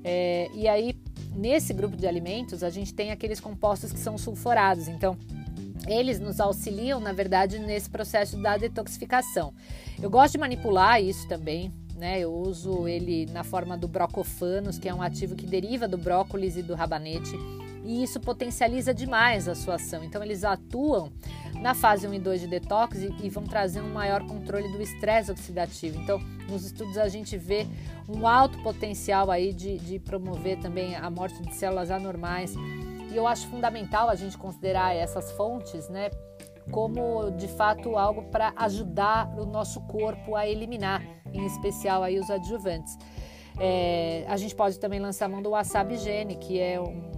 É, 0.03 0.49
e 0.55 0.67
aí, 0.67 0.99
nesse 1.37 1.75
grupo 1.75 1.95
de 1.95 2.07
alimentos, 2.07 2.65
a 2.65 2.71
gente 2.71 2.95
tem 2.95 3.11
aqueles 3.11 3.39
compostos 3.39 3.93
que 3.93 3.99
são 3.99 4.17
sulforados. 4.17 4.89
Então, 4.89 5.15
eles 5.87 6.19
nos 6.19 6.41
auxiliam, 6.41 7.01
na 7.01 7.13
verdade, 7.13 7.59
nesse 7.59 7.91
processo 7.91 8.41
da 8.41 8.57
detoxificação. 8.57 9.53
Eu 10.03 10.09
gosto 10.09 10.33
de 10.33 10.39
manipular 10.39 11.03
isso 11.03 11.29
também, 11.29 11.71
né? 12.01 12.19
Eu 12.19 12.33
uso 12.33 12.89
ele 12.89 13.27
na 13.27 13.45
forma 13.45 13.77
do 13.77 13.87
brocofanos, 13.87 14.79
que 14.79 14.89
é 14.89 14.95
um 14.95 15.03
ativo 15.03 15.37
que 15.37 15.47
deriva 15.47 15.87
do 15.87 15.99
brócolis 15.99 16.57
e 16.57 16.63
do 16.63 16.75
rabanete, 16.75 17.37
e 17.85 18.03
isso 18.03 18.19
potencializa 18.19 18.93
demais 18.95 19.47
a 19.47 19.55
sua 19.55 19.75
ação. 19.75 20.03
Então 20.03 20.23
eles 20.23 20.43
atuam 20.43 21.13
na 21.61 21.75
fase 21.75 22.09
1 22.09 22.15
e 22.15 22.19
2 22.19 22.41
de 22.41 22.47
detox 22.47 22.99
e, 23.23 23.29
vão 23.29 23.45
trazer 23.45 23.83
um 23.83 23.93
maior 23.93 24.27
controle 24.27 24.69
do 24.73 24.81
estresse 24.81 25.31
oxidativo. 25.31 26.01
Então, 26.01 26.19
nos 26.49 26.65
estudos 26.65 26.97
a 26.97 27.09
gente 27.09 27.37
vê 27.37 27.67
um 28.09 28.27
alto 28.27 28.59
potencial 28.63 29.31
aí 29.31 29.53
de, 29.53 29.79
de 29.79 29.99
promover 29.99 30.59
também 30.59 30.97
a 30.97 31.11
morte 31.11 31.43
de 31.43 31.55
células 31.55 31.91
anormais. 31.91 32.55
E 33.13 33.17
eu 33.17 33.27
acho 33.27 33.47
fundamental 33.49 34.09
a 34.09 34.15
gente 34.15 34.39
considerar 34.39 34.95
essas 34.95 35.33
fontes, 35.33 35.89
né? 35.89 36.11
Como 36.71 37.31
de 37.31 37.49
fato 37.49 37.97
algo 37.97 38.23
para 38.25 38.53
ajudar 38.57 39.33
o 39.39 39.45
nosso 39.45 39.81
corpo 39.83 40.37
a 40.37 40.47
eliminar, 40.47 41.03
em 41.33 41.45
especial 41.47 42.03
aí 42.03 42.19
os 42.19 42.31
adjuvantes. 42.31 42.97
É, 43.59 44.25
a 44.29 44.37
gente 44.37 44.55
pode 44.55 44.79
também 44.79 45.01
lançar 45.01 45.27
a 45.27 45.29
mão 45.29 45.43
do 45.43 45.51
wasabi 45.51 45.97
gene, 45.99 46.37
que 46.37 46.59
é 46.59 46.81
um, 46.81 47.11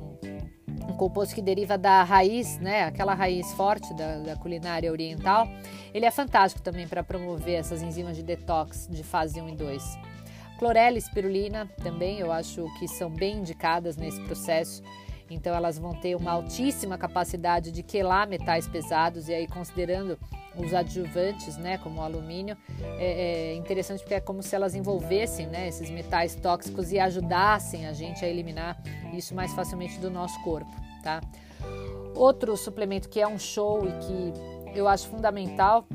um 0.89 0.97
composto 0.97 1.35
que 1.35 1.43
deriva 1.43 1.79
da 1.79 2.03
raiz, 2.03 2.59
né, 2.59 2.85
aquela 2.85 3.15
raiz 3.15 3.53
forte 3.53 3.95
da, 3.95 4.19
da 4.19 4.37
culinária 4.37 4.91
oriental. 4.91 5.47
Ele 5.93 6.07
é 6.07 6.11
fantástico 6.11 6.63
também 6.63 6.89
para 6.89 7.05
promover 7.05 7.55
essas 7.55 7.83
enzimas 7.83 8.17
de 8.17 8.23
detox 8.23 8.89
de 8.91 9.03
fase 9.03 9.41
1 9.41 9.49
e 9.51 9.57
2. 9.57 9.99
Clorela 10.59 10.97
e 10.97 10.99
espirulina 10.99 11.69
também 11.83 12.21
eu 12.21 12.31
acho 12.31 12.67
que 12.79 12.87
são 12.87 13.11
bem 13.11 13.39
indicadas 13.39 13.97
nesse 13.97 14.21
processo. 14.23 14.83
Então 15.35 15.55
elas 15.55 15.79
vão 15.79 15.92
ter 15.95 16.14
uma 16.14 16.33
altíssima 16.33 16.99
capacidade 16.99 17.71
de 17.73 17.83
quelar 17.83 18.27
metais 18.27 18.68
pesados 18.68 19.29
e 19.29 19.35
aí 19.35 19.47
considerando 19.47 20.18
os 20.57 20.75
adjuvantes, 20.75 21.57
né, 21.57 21.79
como 21.79 22.01
o 22.01 22.03
alumínio, 22.03 22.57
é, 22.99 23.53
é 23.53 23.55
interessante 23.55 24.01
porque 24.01 24.14
é 24.14 24.21
como 24.21 24.42
se 24.42 24.55
elas 24.55 24.75
envolvessem, 24.75 25.47
né, 25.47 25.68
esses 25.68 25.88
metais 25.88 26.35
tóxicos 26.35 26.92
e 26.92 26.99
ajudassem 26.99 27.87
a 27.87 27.92
gente 27.92 28.25
a 28.25 28.29
eliminar 28.29 28.81
isso 29.14 29.35
mais 29.35 29.53
facilmente 29.55 29.99
do 29.99 30.11
nosso 30.11 30.38
corpo, 30.42 30.71
tá? 31.03 31.21
Outro 32.14 32.57
suplemento 32.57 33.09
que 33.09 33.21
é 33.21 33.27
um 33.27 33.38
show 33.38 33.88
e 33.88 33.92
que 33.92 34.79
eu 34.79 34.87
acho 34.87 35.09
fundamental 35.09 35.87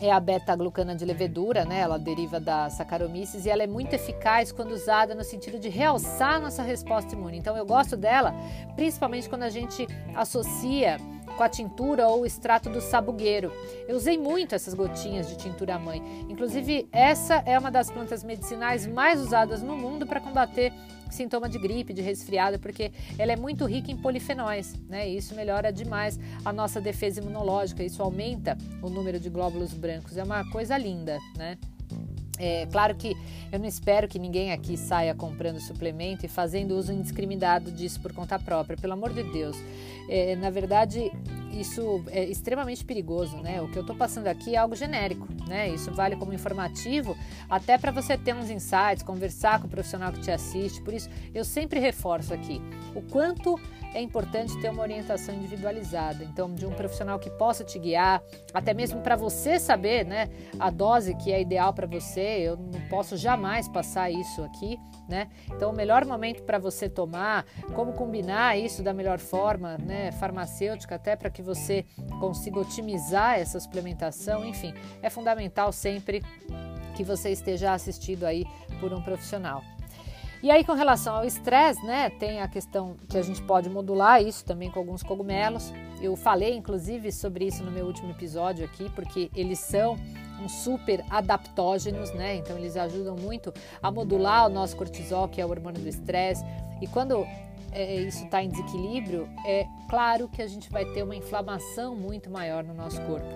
é 0.00 0.10
a 0.10 0.20
beta-glucana 0.20 0.94
de 0.94 1.04
levedura, 1.04 1.64
né? 1.64 1.80
Ela 1.80 1.98
deriva 1.98 2.40
da 2.40 2.68
Saccharomyces 2.68 3.46
e 3.46 3.50
ela 3.50 3.62
é 3.62 3.66
muito 3.66 3.94
eficaz 3.94 4.52
quando 4.52 4.72
usada 4.72 5.14
no 5.14 5.24
sentido 5.24 5.58
de 5.58 5.68
realçar 5.68 6.40
nossa 6.40 6.62
resposta 6.62 7.14
imune. 7.14 7.38
Então 7.38 7.56
eu 7.56 7.64
gosto 7.64 7.96
dela, 7.96 8.34
principalmente 8.74 9.28
quando 9.28 9.44
a 9.44 9.50
gente 9.50 9.86
associa 10.14 10.98
com 11.36 11.42
a 11.42 11.48
tintura 11.48 12.08
ou 12.08 12.22
o 12.22 12.26
extrato 12.26 12.70
do 12.70 12.80
sabugueiro. 12.80 13.52
Eu 13.86 13.96
usei 13.96 14.16
muito 14.16 14.54
essas 14.54 14.74
gotinhas 14.74 15.28
de 15.28 15.36
tintura 15.36 15.78
mãe. 15.78 16.02
Inclusive, 16.28 16.88
essa 16.92 17.42
é 17.46 17.58
uma 17.58 17.70
das 17.70 17.90
plantas 17.90 18.22
medicinais 18.24 18.86
mais 18.86 19.20
usadas 19.20 19.62
no 19.62 19.76
mundo 19.76 20.06
para 20.06 20.20
combater 20.20 20.72
sintoma 21.10 21.48
de 21.48 21.58
gripe, 21.58 21.92
de 21.92 22.02
resfriado, 22.02 22.58
porque 22.58 22.92
ela 23.18 23.32
é 23.32 23.36
muito 23.36 23.64
rica 23.64 23.90
em 23.90 23.96
polifenóis, 23.96 24.74
né? 24.88 25.08
E 25.08 25.16
isso 25.16 25.34
melhora 25.34 25.72
demais 25.72 26.18
a 26.44 26.52
nossa 26.52 26.80
defesa 26.80 27.20
imunológica, 27.20 27.82
isso 27.82 28.02
aumenta 28.02 28.58
o 28.82 28.88
número 28.88 29.20
de 29.20 29.30
glóbulos 29.30 29.72
brancos. 29.72 30.16
É 30.16 30.24
uma 30.24 30.48
coisa 30.50 30.76
linda, 30.76 31.18
né? 31.36 31.56
É 32.38 32.66
claro 32.70 32.94
que 32.94 33.16
eu 33.52 33.58
não 33.58 33.66
espero 33.66 34.08
que 34.08 34.18
ninguém 34.18 34.52
aqui 34.52 34.76
saia 34.76 35.14
comprando 35.14 35.60
suplemento 35.60 36.26
e 36.26 36.28
fazendo 36.28 36.76
uso 36.76 36.92
indiscriminado 36.92 37.70
disso 37.70 38.00
por 38.00 38.12
conta 38.12 38.38
própria, 38.38 38.76
pelo 38.76 38.92
amor 38.92 39.12
de 39.12 39.22
Deus. 39.22 39.56
É, 40.08 40.34
na 40.36 40.50
verdade, 40.50 41.10
isso 41.60 42.04
é 42.08 42.24
extremamente 42.24 42.84
perigoso, 42.84 43.36
né? 43.38 43.60
O 43.62 43.68
que 43.68 43.78
eu 43.78 43.82
estou 43.82 43.96
passando 43.96 44.26
aqui 44.26 44.54
é 44.54 44.58
algo 44.58 44.74
genérico, 44.74 45.28
né? 45.48 45.68
Isso 45.68 45.92
vale 45.92 46.16
como 46.16 46.32
informativo, 46.32 47.16
até 47.48 47.78
para 47.78 47.90
você 47.90 48.16
ter 48.16 48.34
uns 48.34 48.50
insights, 48.50 49.02
conversar 49.02 49.60
com 49.60 49.66
o 49.66 49.70
profissional 49.70 50.12
que 50.12 50.20
te 50.20 50.30
assiste. 50.30 50.82
Por 50.82 50.92
isso, 50.92 51.08
eu 51.34 51.44
sempre 51.44 51.80
reforço 51.80 52.34
aqui 52.34 52.60
o 52.94 53.02
quanto 53.02 53.58
é 53.94 54.02
importante 54.02 54.60
ter 54.60 54.68
uma 54.70 54.82
orientação 54.82 55.34
individualizada, 55.34 56.24
então 56.24 56.52
de 56.52 56.66
um 56.66 56.72
profissional 56.72 57.16
que 57.18 57.30
possa 57.30 57.62
te 57.62 57.78
guiar, 57.78 58.20
até 58.52 58.74
mesmo 58.74 59.00
para 59.00 59.14
você 59.14 59.58
saber, 59.60 60.04
né, 60.04 60.28
a 60.58 60.68
dose 60.68 61.14
que 61.14 61.32
é 61.32 61.40
ideal 61.40 61.72
para 61.72 61.86
você. 61.86 62.20
Eu 62.20 62.56
não 62.56 62.80
posso 62.90 63.16
jamais 63.16 63.68
passar 63.68 64.10
isso 64.10 64.42
aqui, 64.42 64.78
né? 65.08 65.28
Então, 65.46 65.70
o 65.70 65.76
melhor 65.76 66.04
momento 66.04 66.42
para 66.42 66.58
você 66.58 66.88
tomar, 66.88 67.46
como 67.72 67.92
combinar 67.92 68.58
isso 68.58 68.82
da 68.82 68.92
melhor 68.92 69.20
forma, 69.20 69.78
né, 69.78 70.10
farmacêutica, 70.12 70.96
até 70.96 71.14
para 71.14 71.30
que 71.30 71.42
você 71.44 71.84
consiga 72.18 72.58
otimizar 72.58 73.38
essa 73.38 73.60
suplementação, 73.60 74.44
enfim, 74.44 74.74
é 75.02 75.08
fundamental 75.08 75.70
sempre 75.72 76.22
que 76.96 77.04
você 77.04 77.30
esteja 77.30 77.72
assistido 77.72 78.24
aí 78.24 78.44
por 78.80 78.92
um 78.92 79.02
profissional. 79.02 79.62
E 80.44 80.50
aí, 80.50 80.62
com 80.62 80.74
relação 80.74 81.16
ao 81.16 81.24
estresse, 81.24 81.82
né, 81.86 82.10
tem 82.10 82.42
a 82.42 82.46
questão 82.46 82.96
que 83.08 83.16
a 83.16 83.22
gente 83.22 83.40
pode 83.40 83.70
modular 83.70 84.22
isso 84.22 84.44
também 84.44 84.70
com 84.70 84.78
alguns 84.78 85.02
cogumelos. 85.02 85.72
Eu 86.02 86.14
falei, 86.16 86.54
inclusive, 86.54 87.10
sobre 87.10 87.46
isso 87.46 87.64
no 87.64 87.70
meu 87.70 87.86
último 87.86 88.10
episódio 88.10 88.62
aqui, 88.62 88.90
porque 88.90 89.30
eles 89.34 89.58
são 89.58 89.96
um 90.42 90.46
super 90.46 91.02
adaptógenos, 91.08 92.12
né? 92.12 92.36
Então, 92.36 92.58
eles 92.58 92.76
ajudam 92.76 93.16
muito 93.16 93.54
a 93.82 93.90
modular 93.90 94.44
o 94.44 94.50
nosso 94.50 94.76
cortisol, 94.76 95.28
que 95.28 95.40
é 95.40 95.46
o 95.46 95.48
hormônio 95.48 95.80
do 95.80 95.88
estresse. 95.88 96.44
E 96.82 96.86
quando 96.86 97.26
é, 97.74 97.96
isso 97.96 98.24
está 98.24 98.42
em 98.42 98.48
desequilíbrio, 98.48 99.28
é 99.44 99.66
claro 99.88 100.28
que 100.28 100.40
a 100.40 100.46
gente 100.46 100.70
vai 100.70 100.84
ter 100.86 101.02
uma 101.02 101.16
inflamação 101.16 101.94
muito 101.94 102.30
maior 102.30 102.62
no 102.62 102.72
nosso 102.72 103.00
corpo. 103.02 103.26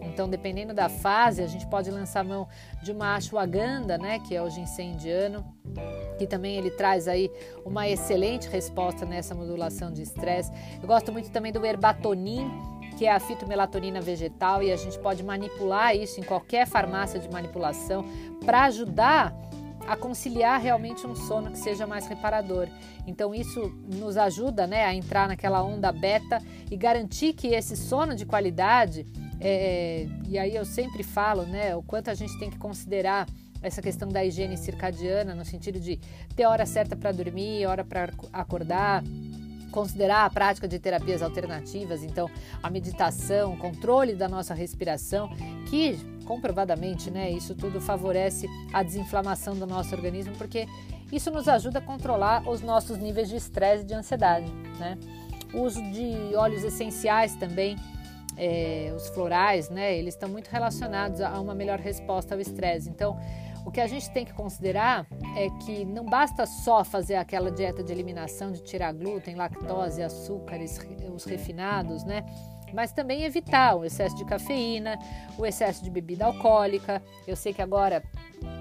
Então, 0.00 0.28
dependendo 0.28 0.72
da 0.72 0.88
fase, 0.88 1.42
a 1.42 1.46
gente 1.46 1.66
pode 1.66 1.90
lançar 1.90 2.24
mão 2.24 2.48
de 2.82 2.92
uma 2.92 3.16
ashwagandha, 3.16 3.98
né, 3.98 4.20
que 4.20 4.34
é 4.34 4.42
o 4.42 4.48
ginseng 4.48 4.92
indiano, 4.92 5.44
que 6.16 6.26
também 6.26 6.56
ele 6.56 6.70
traz 6.70 7.08
aí 7.08 7.30
uma 7.64 7.88
excelente 7.88 8.48
resposta 8.48 9.04
nessa 9.04 9.34
modulação 9.34 9.92
de 9.92 10.02
estresse. 10.02 10.50
Eu 10.80 10.88
gosto 10.88 11.12
muito 11.12 11.30
também 11.30 11.52
do 11.52 11.64
herbatonin, 11.64 12.50
que 12.96 13.06
é 13.06 13.12
a 13.12 13.20
fitomelatonina 13.20 14.00
vegetal 14.00 14.62
e 14.62 14.72
a 14.72 14.76
gente 14.76 14.98
pode 14.98 15.22
manipular 15.22 15.94
isso 15.94 16.18
em 16.18 16.22
qualquer 16.24 16.66
farmácia 16.66 17.20
de 17.20 17.30
manipulação 17.30 18.04
para 18.44 18.64
ajudar 18.64 19.32
a 19.88 19.96
conciliar 19.96 20.60
realmente 20.60 21.06
um 21.06 21.16
sono 21.16 21.50
que 21.50 21.58
seja 21.58 21.86
mais 21.86 22.06
reparador. 22.06 22.68
Então 23.06 23.34
isso 23.34 23.72
nos 23.86 24.18
ajuda 24.18 24.66
né, 24.66 24.84
a 24.84 24.94
entrar 24.94 25.26
naquela 25.26 25.62
onda 25.62 25.90
beta 25.90 26.42
e 26.70 26.76
garantir 26.76 27.32
que 27.32 27.48
esse 27.48 27.74
sono 27.74 28.14
de 28.14 28.26
qualidade, 28.26 29.06
é, 29.40 30.06
e 30.28 30.38
aí 30.38 30.54
eu 30.54 30.66
sempre 30.66 31.02
falo 31.02 31.44
né, 31.44 31.74
o 31.74 31.82
quanto 31.82 32.10
a 32.10 32.14
gente 32.14 32.38
tem 32.38 32.50
que 32.50 32.58
considerar 32.58 33.26
essa 33.62 33.80
questão 33.80 34.08
da 34.08 34.24
higiene 34.24 34.56
circadiana, 34.56 35.34
no 35.34 35.44
sentido 35.44 35.80
de 35.80 35.98
ter 36.36 36.44
hora 36.44 36.66
certa 36.66 36.94
para 36.94 37.10
dormir, 37.10 37.66
hora 37.66 37.82
para 37.82 38.10
acordar, 38.32 39.02
considerar 39.70 40.26
a 40.26 40.30
prática 40.30 40.68
de 40.68 40.78
terapias 40.78 41.22
alternativas, 41.22 42.02
então 42.02 42.30
a 42.62 42.70
meditação, 42.70 43.54
o 43.54 43.56
controle 43.56 44.14
da 44.14 44.28
nossa 44.28 44.54
respiração, 44.54 45.30
que 45.68 45.98
comprovadamente, 46.28 47.10
né, 47.10 47.30
isso 47.30 47.54
tudo 47.54 47.80
favorece 47.80 48.46
a 48.70 48.82
desinflamação 48.82 49.56
do 49.56 49.66
nosso 49.66 49.94
organismo, 49.94 50.34
porque 50.36 50.68
isso 51.10 51.30
nos 51.30 51.48
ajuda 51.48 51.78
a 51.78 51.82
controlar 51.82 52.46
os 52.46 52.60
nossos 52.60 52.98
níveis 52.98 53.30
de 53.30 53.36
estresse 53.36 53.82
e 53.82 53.86
de 53.86 53.94
ansiedade, 53.94 54.52
né? 54.78 54.98
O 55.54 55.62
uso 55.62 55.82
de 55.90 56.36
óleos 56.36 56.62
essenciais 56.62 57.34
também, 57.34 57.76
é, 58.36 58.92
os 58.94 59.08
florais, 59.08 59.70
né, 59.70 59.96
eles 59.96 60.12
estão 60.12 60.28
muito 60.28 60.48
relacionados 60.48 61.22
a 61.22 61.40
uma 61.40 61.54
melhor 61.54 61.78
resposta 61.78 62.34
ao 62.34 62.40
estresse. 62.40 62.90
Então, 62.90 63.18
o 63.64 63.70
que 63.70 63.80
a 63.80 63.86
gente 63.86 64.10
tem 64.10 64.26
que 64.26 64.34
considerar 64.34 65.06
é 65.34 65.48
que 65.64 65.86
não 65.86 66.04
basta 66.04 66.44
só 66.44 66.84
fazer 66.84 67.14
aquela 67.14 67.50
dieta 67.50 67.82
de 67.82 67.90
eliminação 67.90 68.52
de 68.52 68.62
tirar 68.62 68.92
glúten, 68.92 69.34
lactose, 69.34 70.02
açúcares, 70.02 70.78
os 71.14 71.24
refinados, 71.24 72.04
né? 72.04 72.24
Mas 72.72 72.92
também 72.92 73.24
evitar 73.24 73.76
o 73.76 73.84
excesso 73.84 74.16
de 74.16 74.24
cafeína, 74.24 74.98
o 75.36 75.46
excesso 75.46 75.82
de 75.82 75.90
bebida 75.90 76.26
alcoólica. 76.26 77.02
Eu 77.26 77.36
sei 77.36 77.52
que 77.52 77.62
agora 77.62 78.02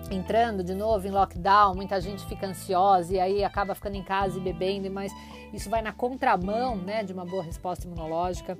entrando 0.10 0.64
de 0.64 0.74
novo 0.74 1.08
em 1.08 1.12
lockdown, 1.12 1.76
muita 1.76 2.00
gente 2.00 2.26
fica 2.26 2.48
ansiosa 2.48 3.14
e 3.14 3.20
aí 3.20 3.44
acaba 3.44 3.76
ficando 3.76 3.96
em 3.96 4.04
casa 4.04 4.38
e 4.38 4.42
bebendo, 4.42 4.90
mas 4.90 5.12
isso 5.54 5.70
vai 5.70 5.82
na 5.82 5.92
contramão 5.92 6.76
né, 6.76 7.04
de 7.04 7.14
uma 7.14 7.26
boa 7.26 7.44
resposta 7.44 7.86
imunológica. 7.86 8.58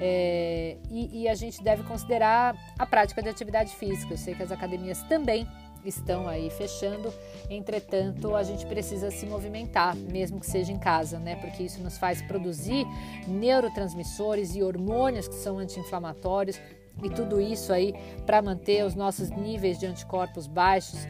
É, 0.00 0.76
e, 0.90 1.22
e 1.22 1.28
a 1.28 1.34
gente 1.34 1.62
deve 1.62 1.82
considerar 1.84 2.56
a 2.78 2.86
prática 2.86 3.22
de 3.22 3.28
atividade 3.28 3.74
física. 3.74 4.12
Eu 4.12 4.18
sei 4.18 4.34
que 4.34 4.42
as 4.42 4.52
academias 4.52 5.02
também 5.04 5.46
estão 5.84 6.28
aí 6.28 6.50
fechando. 6.50 7.12
Entretanto, 7.50 8.34
a 8.34 8.42
gente 8.42 8.66
precisa 8.66 9.10
se 9.10 9.26
movimentar, 9.26 9.96
mesmo 9.96 10.40
que 10.40 10.46
seja 10.46 10.72
em 10.72 10.78
casa, 10.78 11.18
né? 11.18 11.36
Porque 11.36 11.62
isso 11.62 11.82
nos 11.82 11.98
faz 11.98 12.22
produzir 12.22 12.86
neurotransmissores 13.26 14.54
e 14.54 14.62
hormônios 14.62 15.28
que 15.28 15.34
são 15.34 15.58
anti-inflamatórios 15.58 16.60
e 17.02 17.08
tudo 17.08 17.40
isso 17.40 17.72
aí 17.72 17.94
para 18.26 18.42
manter 18.42 18.84
os 18.84 18.94
nossos 18.94 19.30
níveis 19.30 19.78
de 19.78 19.86
anticorpos 19.86 20.46
baixos 20.46 21.06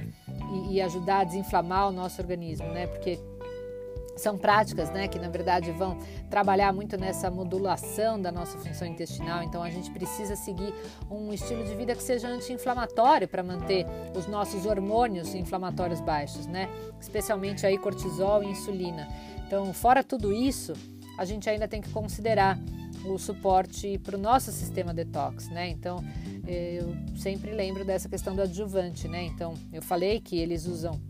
e, 0.68 0.74
e 0.74 0.80
ajudar 0.80 1.20
a 1.20 1.24
desinflamar 1.24 1.88
o 1.88 1.92
nosso 1.92 2.20
organismo, 2.20 2.68
né? 2.68 2.86
Porque 2.86 3.18
são 4.16 4.36
práticas 4.36 4.90
né, 4.90 5.08
que, 5.08 5.18
na 5.18 5.28
verdade, 5.28 5.70
vão 5.72 5.98
trabalhar 6.30 6.72
muito 6.72 6.96
nessa 6.96 7.30
modulação 7.30 8.20
da 8.20 8.30
nossa 8.30 8.58
função 8.58 8.86
intestinal. 8.86 9.42
Então, 9.42 9.62
a 9.62 9.70
gente 9.70 9.90
precisa 9.90 10.36
seguir 10.36 10.74
um 11.10 11.32
estilo 11.32 11.64
de 11.64 11.74
vida 11.74 11.94
que 11.94 12.02
seja 12.02 12.28
anti-inflamatório 12.28 13.26
para 13.26 13.42
manter 13.42 13.86
os 14.16 14.26
nossos 14.26 14.66
hormônios 14.66 15.34
inflamatórios 15.34 16.00
baixos, 16.00 16.46
né? 16.46 16.68
especialmente 17.00 17.66
aí 17.66 17.76
cortisol 17.76 18.42
e 18.42 18.48
insulina. 18.48 19.08
Então, 19.46 19.72
fora 19.72 20.02
tudo 20.02 20.32
isso, 20.32 20.72
a 21.18 21.24
gente 21.24 21.48
ainda 21.50 21.68
tem 21.68 21.80
que 21.80 21.90
considerar 21.90 22.58
o 23.04 23.18
suporte 23.18 23.98
para 23.98 24.16
o 24.16 24.18
nosso 24.20 24.52
sistema 24.52 24.94
detox, 24.94 25.48
né? 25.48 25.68
Então, 25.68 26.02
eu 26.46 26.94
sempre 27.16 27.50
lembro 27.52 27.84
dessa 27.84 28.08
questão 28.08 28.34
do 28.34 28.42
adjuvante, 28.42 29.08
né? 29.08 29.24
Então, 29.24 29.54
eu 29.72 29.82
falei 29.82 30.20
que 30.20 30.38
eles 30.38 30.66
usam 30.66 31.00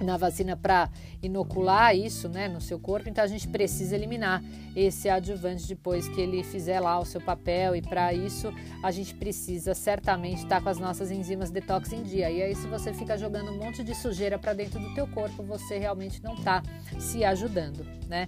na 0.00 0.16
vacina 0.16 0.56
para 0.56 0.90
inocular 1.22 1.94
isso 1.96 2.28
né, 2.28 2.48
no 2.48 2.60
seu 2.60 2.78
corpo, 2.78 3.08
então 3.08 3.22
a 3.22 3.26
gente 3.26 3.46
precisa 3.48 3.94
eliminar 3.94 4.42
esse 4.74 5.08
adjuvante 5.08 5.66
depois 5.68 6.08
que 6.08 6.20
ele 6.20 6.42
fizer 6.42 6.80
lá 6.80 6.98
o 6.98 7.04
seu 7.04 7.20
papel 7.20 7.76
e 7.76 7.82
para 7.82 8.12
isso 8.12 8.52
a 8.82 8.90
gente 8.90 9.14
precisa 9.14 9.74
certamente 9.74 10.38
estar 10.38 10.56
tá 10.56 10.60
com 10.60 10.68
as 10.68 10.78
nossas 10.78 11.10
enzimas 11.10 11.50
detox 11.50 11.92
em 11.92 12.02
dia. 12.02 12.30
E 12.30 12.42
aí 12.42 12.54
se 12.54 12.66
você 12.66 12.92
fica 12.92 13.16
jogando 13.16 13.50
um 13.50 13.58
monte 13.58 13.84
de 13.84 13.94
sujeira 13.94 14.38
para 14.38 14.52
dentro 14.52 14.80
do 14.80 14.94
teu 14.94 15.06
corpo, 15.06 15.42
você 15.42 15.78
realmente 15.78 16.22
não 16.22 16.34
está 16.34 16.62
se 16.98 17.24
ajudando, 17.24 17.86
né? 18.08 18.26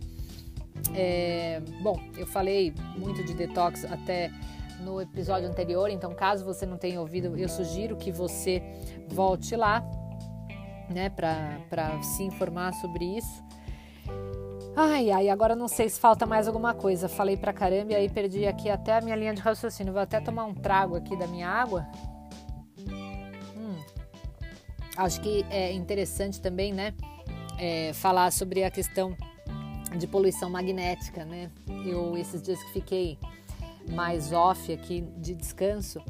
É, 0.94 1.62
bom, 1.82 1.98
eu 2.16 2.26
falei 2.26 2.74
muito 2.96 3.24
de 3.24 3.32
detox 3.32 3.84
até 3.84 4.30
no 4.80 5.00
episódio 5.00 5.48
anterior, 5.48 5.88
então 5.88 6.14
caso 6.14 6.44
você 6.44 6.66
não 6.66 6.76
tenha 6.76 7.00
ouvido, 7.00 7.36
eu 7.38 7.48
sugiro 7.48 7.96
que 7.96 8.12
você 8.12 8.62
volte 9.08 9.56
lá 9.56 9.82
né, 10.88 11.10
para 11.10 12.02
se 12.02 12.22
informar 12.22 12.72
sobre 12.74 13.16
isso. 13.16 13.42
Ai, 14.76 15.10
ai, 15.10 15.28
agora 15.28 15.54
não 15.54 15.68
sei 15.68 15.88
se 15.88 16.00
falta 16.00 16.26
mais 16.26 16.48
alguma 16.48 16.74
coisa. 16.74 17.08
Falei 17.08 17.36
pra 17.36 17.52
caramba 17.52 17.92
e 17.92 17.94
aí 17.94 18.08
perdi 18.08 18.44
aqui 18.46 18.68
até 18.68 18.98
a 18.98 19.00
minha 19.00 19.14
linha 19.14 19.32
de 19.32 19.40
raciocínio. 19.40 19.92
Vou 19.92 20.02
até 20.02 20.20
tomar 20.20 20.44
um 20.44 20.54
trago 20.54 20.96
aqui 20.96 21.16
da 21.16 21.28
minha 21.28 21.48
água. 21.48 21.86
Hum. 23.56 23.76
Acho 24.96 25.20
que 25.20 25.46
é 25.48 25.72
interessante 25.72 26.40
também, 26.40 26.72
né, 26.72 26.92
é, 27.58 27.92
falar 27.92 28.32
sobre 28.32 28.64
a 28.64 28.70
questão 28.70 29.16
de 29.96 30.06
poluição 30.08 30.50
magnética, 30.50 31.24
né? 31.24 31.50
Eu, 31.86 32.16
esses 32.16 32.42
dias 32.42 32.60
que 32.64 32.72
fiquei 32.72 33.18
mais 33.90 34.32
off 34.32 34.72
aqui 34.72 35.02
de 35.18 35.34
descanso, 35.34 36.00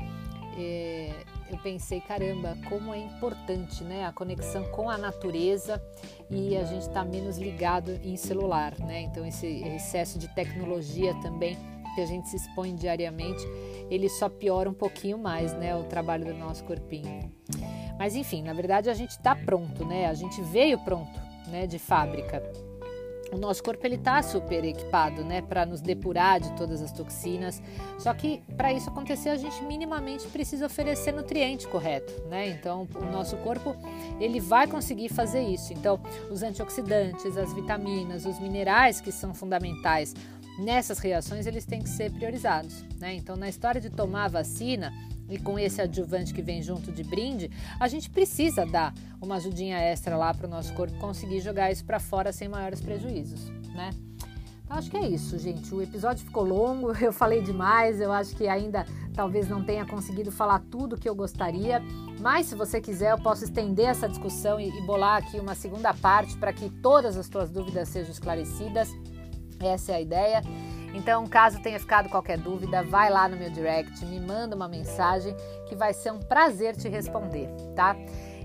é, 0.57 1.13
eu 1.55 1.59
pensei, 1.59 2.01
caramba, 2.01 2.59
como 2.69 2.93
é 2.93 2.99
importante 2.99 3.85
né, 3.85 4.05
a 4.05 4.13
conexão 4.13 4.65
com 4.71 4.91
a 4.91 4.99
natureza 4.99 5.81
e 6.29 6.57
a 6.57 6.65
gente 6.65 6.83
está 6.83 7.05
menos 7.05 7.39
ligado 7.39 7.93
em 8.03 8.17
celular, 8.17 8.77
né? 8.81 9.03
Então 9.03 9.25
esse 9.25 9.47
excesso 9.47 10.19
de 10.19 10.29
tecnologia 10.35 11.15
também 11.23 11.57
que 11.95 12.01
a 12.01 12.07
gente 12.07 12.29
se 12.29 12.37
expõe 12.37 12.75
diariamente, 12.75 13.47
ele 13.89 14.09
só 14.09 14.29
piora 14.29 14.69
um 14.69 14.75
pouquinho 14.75 15.17
mais, 15.17 15.53
né, 15.55 15.77
o 15.77 15.85
trabalho 15.85 16.25
do 16.25 16.35
nosso 16.35 16.65
corpinho. 16.65 17.33
Mas 17.97 18.17
enfim, 18.17 18.43
na 18.43 18.53
verdade 18.53 18.91
a 18.91 18.95
gente 18.95 19.11
está 19.11 19.37
pronto, 19.37 19.85
né? 19.85 20.07
A 20.07 20.15
gente 20.15 20.43
veio 20.43 20.77
pronto, 20.81 21.21
né, 21.47 21.69
de 21.69 21.79
fábrica 21.79 22.43
o 23.33 23.39
nosso 23.39 23.63
corpo 23.63 23.85
ele 23.87 23.97
está 23.97 24.23
super 24.23 24.65
equipado, 24.65 25.25
né, 25.25 25.43
para 25.43 25.67
nos 25.67 25.81
depurar 25.81 26.41
de 26.41 26.53
todas 26.53 26.83
as 26.83 26.93
toxinas. 26.93 27.63
Só 27.99 28.13
que 28.15 28.43
para 28.57 28.73
isso 28.73 28.91
acontecer 28.91 29.31
a 29.31 29.37
gente 29.37 29.63
minimamente 29.65 30.27
precisa 30.29 30.67
oferecer 30.67 31.13
nutriente 31.13 31.67
correto, 31.69 32.13
né? 32.29 32.49
Então 32.49 32.89
o 32.95 33.05
nosso 33.07 33.37
corpo 33.39 33.77
ele 34.21 34.41
vai 34.41 34.67
conseguir 34.67 35.09
fazer 35.09 35.43
isso. 35.43 35.73
Então 35.73 36.01
os 36.31 36.43
antioxidantes, 36.43 37.37
as 37.37 37.53
vitaminas, 37.53 38.25
os 38.27 38.39
minerais 38.39 39.01
que 39.01 39.13
são 39.13 39.35
fundamentais 39.35 40.15
nessas 40.59 40.99
reações 40.99 41.47
eles 41.47 41.65
têm 41.65 41.83
que 41.83 41.89
ser 41.89 42.13
priorizados, 42.13 42.85
né? 43.01 43.15
Então 43.15 43.37
na 43.37 43.49
história 43.49 43.81
de 43.81 43.91
tomar 43.91 44.27
a 44.27 44.29
vacina 44.29 44.93
e 45.29 45.39
com 45.39 45.59
esse 45.59 45.81
adjuvante 45.81 46.35
que 46.35 46.43
vem 46.43 46.63
junto 46.63 46.93
de 46.93 47.03
brinde, 47.03 47.51
a 47.79 47.89
gente 47.89 48.11
precisa 48.11 48.65
dar 48.67 48.95
uma 49.21 49.37
ajudinha 49.37 49.79
extra 49.79 50.17
lá 50.17 50.33
para 50.35 50.47
o 50.47 50.51
nosso 50.51 50.73
corpo 50.75 50.97
conseguir 50.99 51.41
jogar 51.41 51.71
isso 51.71 51.85
para 51.85 51.99
fora 51.99 52.33
sem 52.33 52.49
maiores 52.49 52.81
prejuízos, 52.81 53.49
né? 53.75 53.91
Então 54.65 54.79
acho 54.79 54.91
que 54.91 54.97
é 54.97 55.07
isso, 55.07 55.39
gente. 55.39 55.75
O 55.75 55.83
episódio 55.83 56.25
ficou 56.25 56.45
longo, 56.45 56.93
eu 57.01 57.13
falei 57.13 57.43
demais, 57.43 58.01
eu 58.01 58.13
acho 58.13 58.35
que 58.35 58.49
ainda 58.49 58.87
talvez 59.15 59.49
não 59.49 59.63
tenha 59.63 59.87
conseguido 59.87 60.33
falar 60.33 60.61
tudo 60.71 60.97
que 60.97 61.09
eu 61.09 61.15
gostaria, 61.15 61.81
mas 62.21 62.47
se 62.47 62.55
você 62.55 62.81
quiser, 62.81 63.13
eu 63.13 63.19
posso 63.19 63.45
estender 63.45 63.87
essa 63.87 64.09
discussão 64.09 64.59
e, 64.59 64.69
e 64.69 64.81
bolar 64.83 65.23
aqui 65.23 65.39
uma 65.39 65.55
segunda 65.55 65.95
parte 65.95 66.37
para 66.37 66.53
que 66.53 66.69
todas 66.69 67.17
as 67.17 67.29
tuas 67.29 67.51
dúvidas 67.51 67.89
sejam 67.89 68.11
esclarecidas. 68.11 68.89
Essa 69.61 69.93
é 69.93 69.95
a 69.97 70.01
ideia. 70.01 70.43
Então, 70.95 71.27
caso 71.27 71.61
tenha 71.61 71.79
ficado 71.79 72.09
qualquer 72.09 72.39
dúvida, 72.39 72.85
vai 72.85 73.11
lá 73.11 73.29
no 73.29 73.37
meu 73.37 73.51
direct, 73.51 74.05
me 74.07 74.21
manda 74.21 74.55
uma 74.55 74.69
mensagem 74.69 75.35
que 75.69 75.75
vai 75.75 75.93
ser 75.93 76.13
um 76.13 76.21
prazer 76.21 76.77
te 76.77 76.89
responder, 76.89 77.49
tá? 77.75 77.97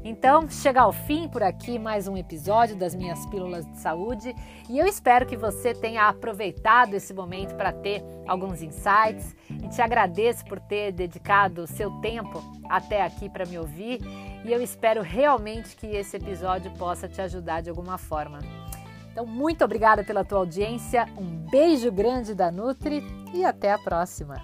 Então, 0.04 0.50
chega 0.50 0.82
ao 0.82 0.92
fim 0.92 1.28
por 1.28 1.44
aqui 1.44 1.78
mais 1.78 2.08
um 2.08 2.16
episódio 2.16 2.76
das 2.76 2.96
minhas 2.96 3.26
pílulas 3.28 3.66
de 3.66 3.78
saúde 3.78 4.34
e 4.70 4.80
eu 4.80 4.88
espero 4.88 5.26
que 5.26 5.36
você 5.36 5.74
tenha 5.74 6.08
aproveitado 6.08 6.94
esse 6.94 7.14
momento 7.14 7.56
para 7.56 7.72
ter 7.72 8.02
alguns 8.26 8.62
insights 8.62 9.36
e 9.50 9.68
te 9.68 9.82
agradeço 9.82 10.46
por 10.46 10.60
ter 10.60 10.94
dedicado 10.94 11.64
o 11.64 11.68
seu 11.68 11.92
tempo 12.00 12.42
até 12.70 13.02
aqui 13.02 13.30
para 13.30 13.46
me 13.46 13.60
ouvir 13.60 14.00
e 14.46 14.52
eu 14.52 14.62
espero 14.62 15.02
realmente 15.02 15.76
que 15.76 15.88
esse 15.88 16.16
episódio 16.16 16.72
possa 16.72 17.08
te 17.08 17.22
ajudar 17.22 17.62
de 17.62 17.70
alguma 17.70 17.98
forma. 17.98 18.40
Então, 19.20 19.28
muito 19.28 19.66
obrigada 19.66 20.02
pela 20.02 20.24
tua 20.24 20.38
audiência, 20.38 21.06
um 21.18 21.46
beijo 21.52 21.92
grande 21.92 22.34
da 22.34 22.50
Nutri 22.50 23.04
e 23.34 23.44
até 23.44 23.74
a 23.74 23.78
próxima! 23.78 24.42